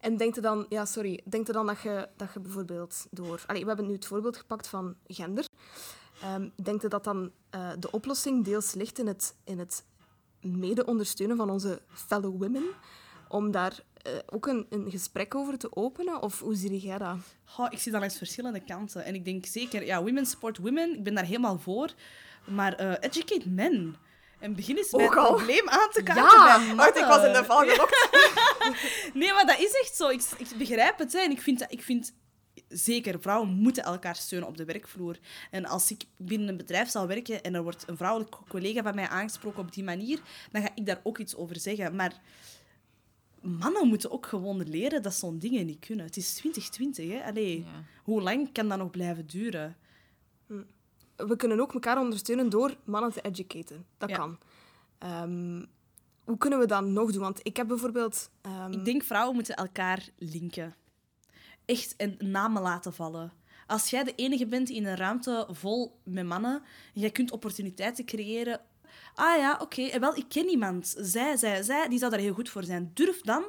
[0.00, 3.42] En denk je dan, ja, sorry, denk je dan dat je, dat je bijvoorbeeld door.
[3.46, 5.44] Allee, we hebben nu het voorbeeld gepakt van gender.
[6.22, 9.84] Ehm denk je dat dan eh, de oplossing deels ligt in het, in het
[10.40, 12.64] mede ondersteunen van onze fellow women?
[13.28, 16.22] Om daar eh, ook een, een gesprek over te openen?
[16.22, 17.16] Of hoe zie jij dat?
[17.56, 19.04] Oh, ik zie dat langs verschillende kanten.
[19.04, 21.92] En ik denk zeker, ja, women support women, ik ben daar helemaal voor.
[22.44, 23.96] Maar eh, educate men.
[24.38, 27.32] En begin eens met Ook het probleem aan te kaarten Ja, bij ik was in
[27.32, 28.08] de val gelokt.
[29.14, 30.08] Nee, maar dat is echt zo.
[30.08, 31.12] Ik, ik begrijp het.
[31.12, 31.18] Hè.
[31.18, 32.12] En ik vind, dat, ik vind
[32.68, 35.18] zeker, vrouwen moeten elkaar steunen op de werkvloer.
[35.50, 38.94] En als ik binnen een bedrijf zal werken en er wordt een vrouwelijke collega van
[38.94, 40.20] mij aangesproken op die manier,
[40.52, 41.96] dan ga ik daar ook iets over zeggen.
[41.96, 42.20] Maar
[43.46, 46.06] mannen moeten ook gewoon leren dat zo'n dingen niet kunnen.
[46.06, 47.24] Het is 2020, hè.
[47.24, 47.66] Allee, Ja.
[48.02, 49.76] hoe lang kan dat nog blijven duren?
[51.16, 53.86] We kunnen ook elkaar ondersteunen door mannen te educaten.
[53.98, 54.16] Dat Ja.
[54.16, 54.38] kan.
[54.98, 55.64] Ehm,
[56.24, 57.22] hoe kunnen we dat nog doen?
[57.22, 58.30] Want ik heb bijvoorbeeld...
[58.42, 60.74] ehm, Ik denk vrouwen moeten elkaar linken.
[61.64, 63.32] Echt en namen laten vallen.
[63.66, 66.62] Als jij de enige bent in een ruimte vol met mannen
[66.94, 68.60] en jij kunt opportuniteiten creëren.
[69.16, 70.94] Ah ja, oké, en wel, ik ken iemand.
[70.98, 72.90] Zij, zij, zij, die zou daar heel goed voor zijn.
[72.94, 73.44] Durf dan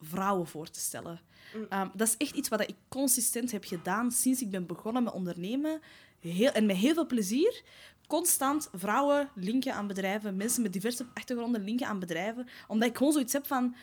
[0.00, 1.20] vrouwen voor te stellen.
[1.54, 5.12] Um, dat is echt iets wat ik consistent heb gedaan sinds ik ben begonnen met
[5.12, 5.80] ondernemen.
[6.20, 7.62] Heel, en met heel veel plezier.
[8.06, 12.48] Constant vrouwen linken aan bedrijven, mensen met diverse achtergronden linken aan bedrijven.
[12.68, 13.74] Omdat ik gewoon zoiets heb van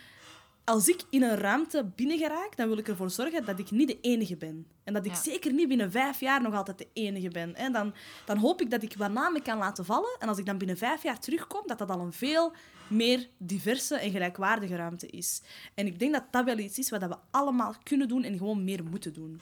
[0.69, 3.87] als ik in een ruimte binnen geraak, dan wil ik ervoor zorgen dat ik niet
[3.87, 4.67] de enige ben.
[4.83, 5.17] En dat ik Ja.
[5.21, 7.55] zeker niet binnen vijf jaar nog altijd de enige ben.
[7.55, 7.93] En dan,
[8.25, 10.15] dan hoop ik dat ik wat namen kan laten vallen.
[10.19, 12.53] En als ik dan binnen vijf jaar terugkom, dat dat al een veel
[12.87, 15.41] meer diverse en gelijkwaardige ruimte is.
[15.73, 18.63] En ik denk dat dat wel iets is wat we allemaal kunnen doen en gewoon
[18.63, 19.41] meer moeten doen.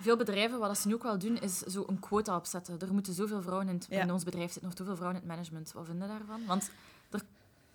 [0.00, 2.78] Veel bedrijven, wat ze nu ook wel doen, is zo een quota opzetten.
[2.78, 4.02] Er moeten zoveel vrouwen in, het, Ja.
[4.02, 5.72] in ons bedrijf zitten, nog zoveel vrouwen in het management.
[5.72, 6.40] Wat vinden daarvan?
[6.46, 6.70] Want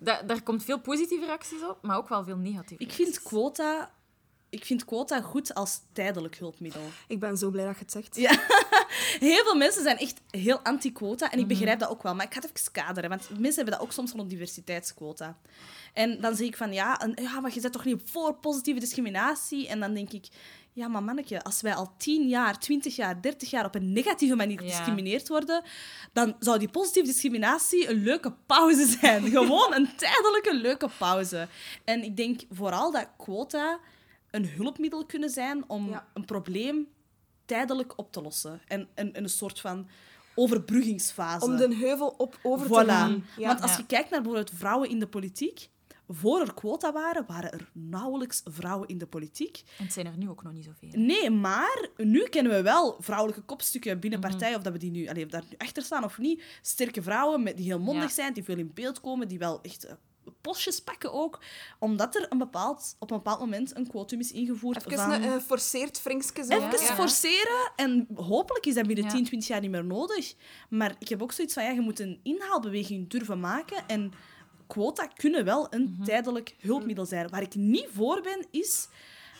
[0.03, 3.91] da- daar komt veel positieve reacties op, maar ook wel veel negatieve Ik vind quota,
[4.53, 6.81] ik vind quota goed als tijdelijk hulpmiddel.
[7.07, 8.15] Ik ben zo blij dat je het zegt.
[8.15, 8.31] Ja.
[9.19, 11.31] Heel veel mensen zijn echt heel anti-quota.
[11.31, 12.15] En ik begrijp dat ook wel.
[12.15, 13.09] Maar ik ga het even kaderen.
[13.09, 15.37] Want mensen hebben dat ook soms van een diversiteitsquota.
[15.93, 18.79] En dan zeg ik van, ja, en, ja, maar je bent toch niet voor positieve
[18.79, 19.67] discriminatie?
[19.67, 20.27] En dan denk ik,
[20.73, 24.35] ja, maar manneke, als wij al 10 jaar, 20 jaar, 30 jaar op een negatieve
[24.35, 24.69] manier Ja.
[24.69, 25.63] gediscrimineerd worden,
[26.13, 29.29] dan zou die positieve discriminatie een leuke pauze zijn.
[29.31, 31.47] Gewoon een tijdelijke leuke pauze.
[31.83, 33.79] En ik denk vooral dat quota
[34.33, 36.07] een hulpmiddel kunnen zijn om Ja.
[36.13, 36.87] een probleem
[37.45, 38.61] tijdelijk op te lossen.
[38.67, 39.87] En, en, en een soort van
[40.35, 41.45] overbruggingsfase.
[41.45, 42.87] Om de heuvel op over te Voilà.
[42.87, 43.25] gaan.
[43.37, 43.47] Ja.
[43.47, 43.77] Want als Ja.
[43.77, 45.69] je kijkt naar bijvoorbeeld vrouwen in de politiek,
[46.07, 49.61] voor er quota waren, waren er nauwelijks vrouwen in de politiek.
[49.77, 50.89] En het zijn er nu ook nog niet zoveel.
[50.93, 54.29] Nee, maar nu kennen we wel vrouwelijke kopstukken binnen Mhm.
[54.29, 56.43] partijen, of dat we die nu, allee, of daar nu achter staan of niet.
[56.61, 58.09] Sterke vrouwen met, die heel mondig Ja.
[58.13, 59.93] zijn, die veel in beeld komen, die wel echt eh,
[60.41, 61.39] postjes pakken ook.
[61.79, 65.11] Omdat er een bepaald, op een bepaald moment een quotum is ingevoerd Even van...
[65.11, 66.51] een eh, forceerd frinkske zo.
[66.53, 66.95] Even Ja.
[66.95, 69.11] forceren en hopelijk is dat binnen Ja.
[69.11, 70.33] 10, 20 jaar niet meer nodig.
[70.69, 74.11] Maar ik heb ook zoiets van, ja, je moet een inhaalbeweging durven maken en
[74.67, 76.03] quota kunnen wel een Mhm.
[76.03, 77.29] tijdelijk hulpmiddel zijn.
[77.29, 78.87] Waar ik niet voor ben, is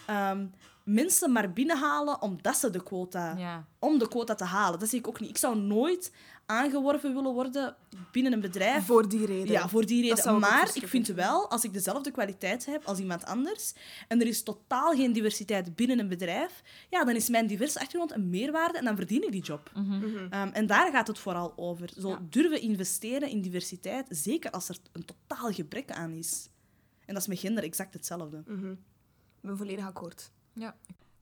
[0.05, 0.45] ehm,
[0.84, 3.36] mensen maar binnenhalen omdat ze de quota...
[3.38, 3.65] Ja.
[3.79, 4.79] Om de quota te halen.
[4.79, 5.29] Dat zie ik ook niet.
[5.29, 6.11] Ik zou nooit
[6.45, 7.75] aangeworven willen worden
[8.11, 9.51] binnen een bedrijf Voor die reden.
[9.51, 10.39] ja, voor die reden.
[10.39, 13.73] Maar ik vind wel, als ik dezelfde kwaliteit heb als iemand anders
[14.07, 18.11] en er is totaal geen diversiteit binnen een bedrijf, ja, dan is mijn diverse achtergrond
[18.11, 19.71] een meerwaarde en dan verdien ik die job.
[19.75, 20.17] Mhm.
[20.29, 21.89] Ehm, en daar gaat het vooral over.
[21.99, 22.19] Zo Ja.
[22.29, 26.49] durven investeren in diversiteit, zeker als er een totaal gebrek aan is.
[27.05, 28.43] En dat is met gender exact hetzelfde.
[28.47, 28.71] Mhm.
[28.71, 28.77] Ik
[29.41, 30.31] ben volledig akkoord.
[30.53, 30.75] Ja.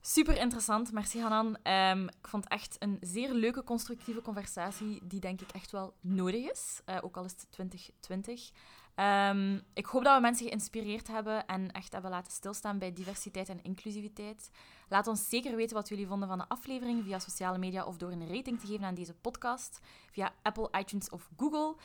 [0.04, 1.56] Super interessant, merci Hanan.
[1.62, 6.50] Ehm, ik vond echt een zeer leuke, constructieve conversatie, die denk ik echt wel nodig
[6.50, 8.50] is, eh, ook al is het 2020.
[8.94, 13.48] Ehm, ik hoop dat we mensen geïnspireerd hebben en echt hebben laten stilstaan bij diversiteit
[13.48, 14.50] en inclusiviteit.
[14.88, 18.10] Laat ons zeker weten wat jullie vonden van de aflevering via sociale media of door
[18.10, 19.80] een rating te geven aan deze podcast
[20.10, 21.76] via Apple, iTunes of Google.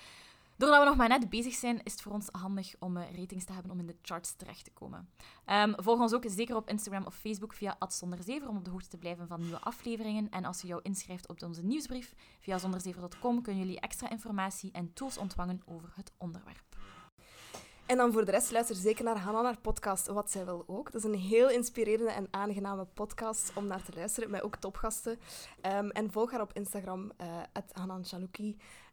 [0.58, 3.46] Doordat we nog maar net bezig zijn, is het voor ons handig om eh, ratings
[3.46, 5.10] te hebben om in de charts terecht te komen.
[5.46, 8.90] Ehm, volg ons ook zeker op Instagram of Facebook via @zonderzever om op de hoogte
[8.90, 10.30] te blijven van nieuwe afleveringen.
[10.30, 14.94] En als je jou inschrijft op onze nieuwsbrief via zonderzever.com, kunnen jullie extra informatie en
[14.94, 16.66] tools ontvangen over het onderwerp.
[17.86, 20.92] En dan voor de rest, luister zeker naar Hanna, haar podcast Wat Zij Wil Ook.
[20.92, 25.20] Dat is een heel inspirerende en aangename podcast om naar te luisteren, met ook topgasten.
[25.62, 27.28] Ehm, en volg haar op Instagram, uh,
[27.72, 28.06] Hanan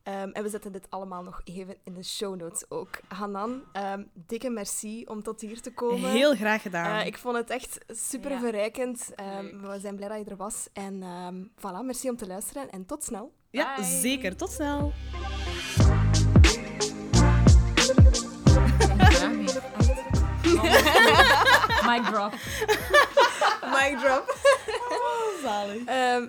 [0.05, 2.89] Ehm, en we zetten dit allemaal nog even in de show notes ook.
[3.09, 6.11] Hanan, ehm, dikke merci om tot hier te komen.
[6.11, 7.01] Heel graag gedaan.
[7.01, 8.39] Eh, ik vond het echt super Ja.
[8.39, 9.11] verrijkend.
[9.15, 10.69] Ehm, we zijn blij dat je er was.
[10.73, 13.33] En ehm, voilà, merci om te luisteren en tot snel.
[13.51, 13.85] ja, Bye.
[13.85, 14.37] zeker.
[14.37, 14.93] Tot snel.
[21.87, 22.33] Mic drop.
[23.75, 24.25] Mic drop.
[25.43, 25.85] Zalig.
[25.87, 26.27] Ehm,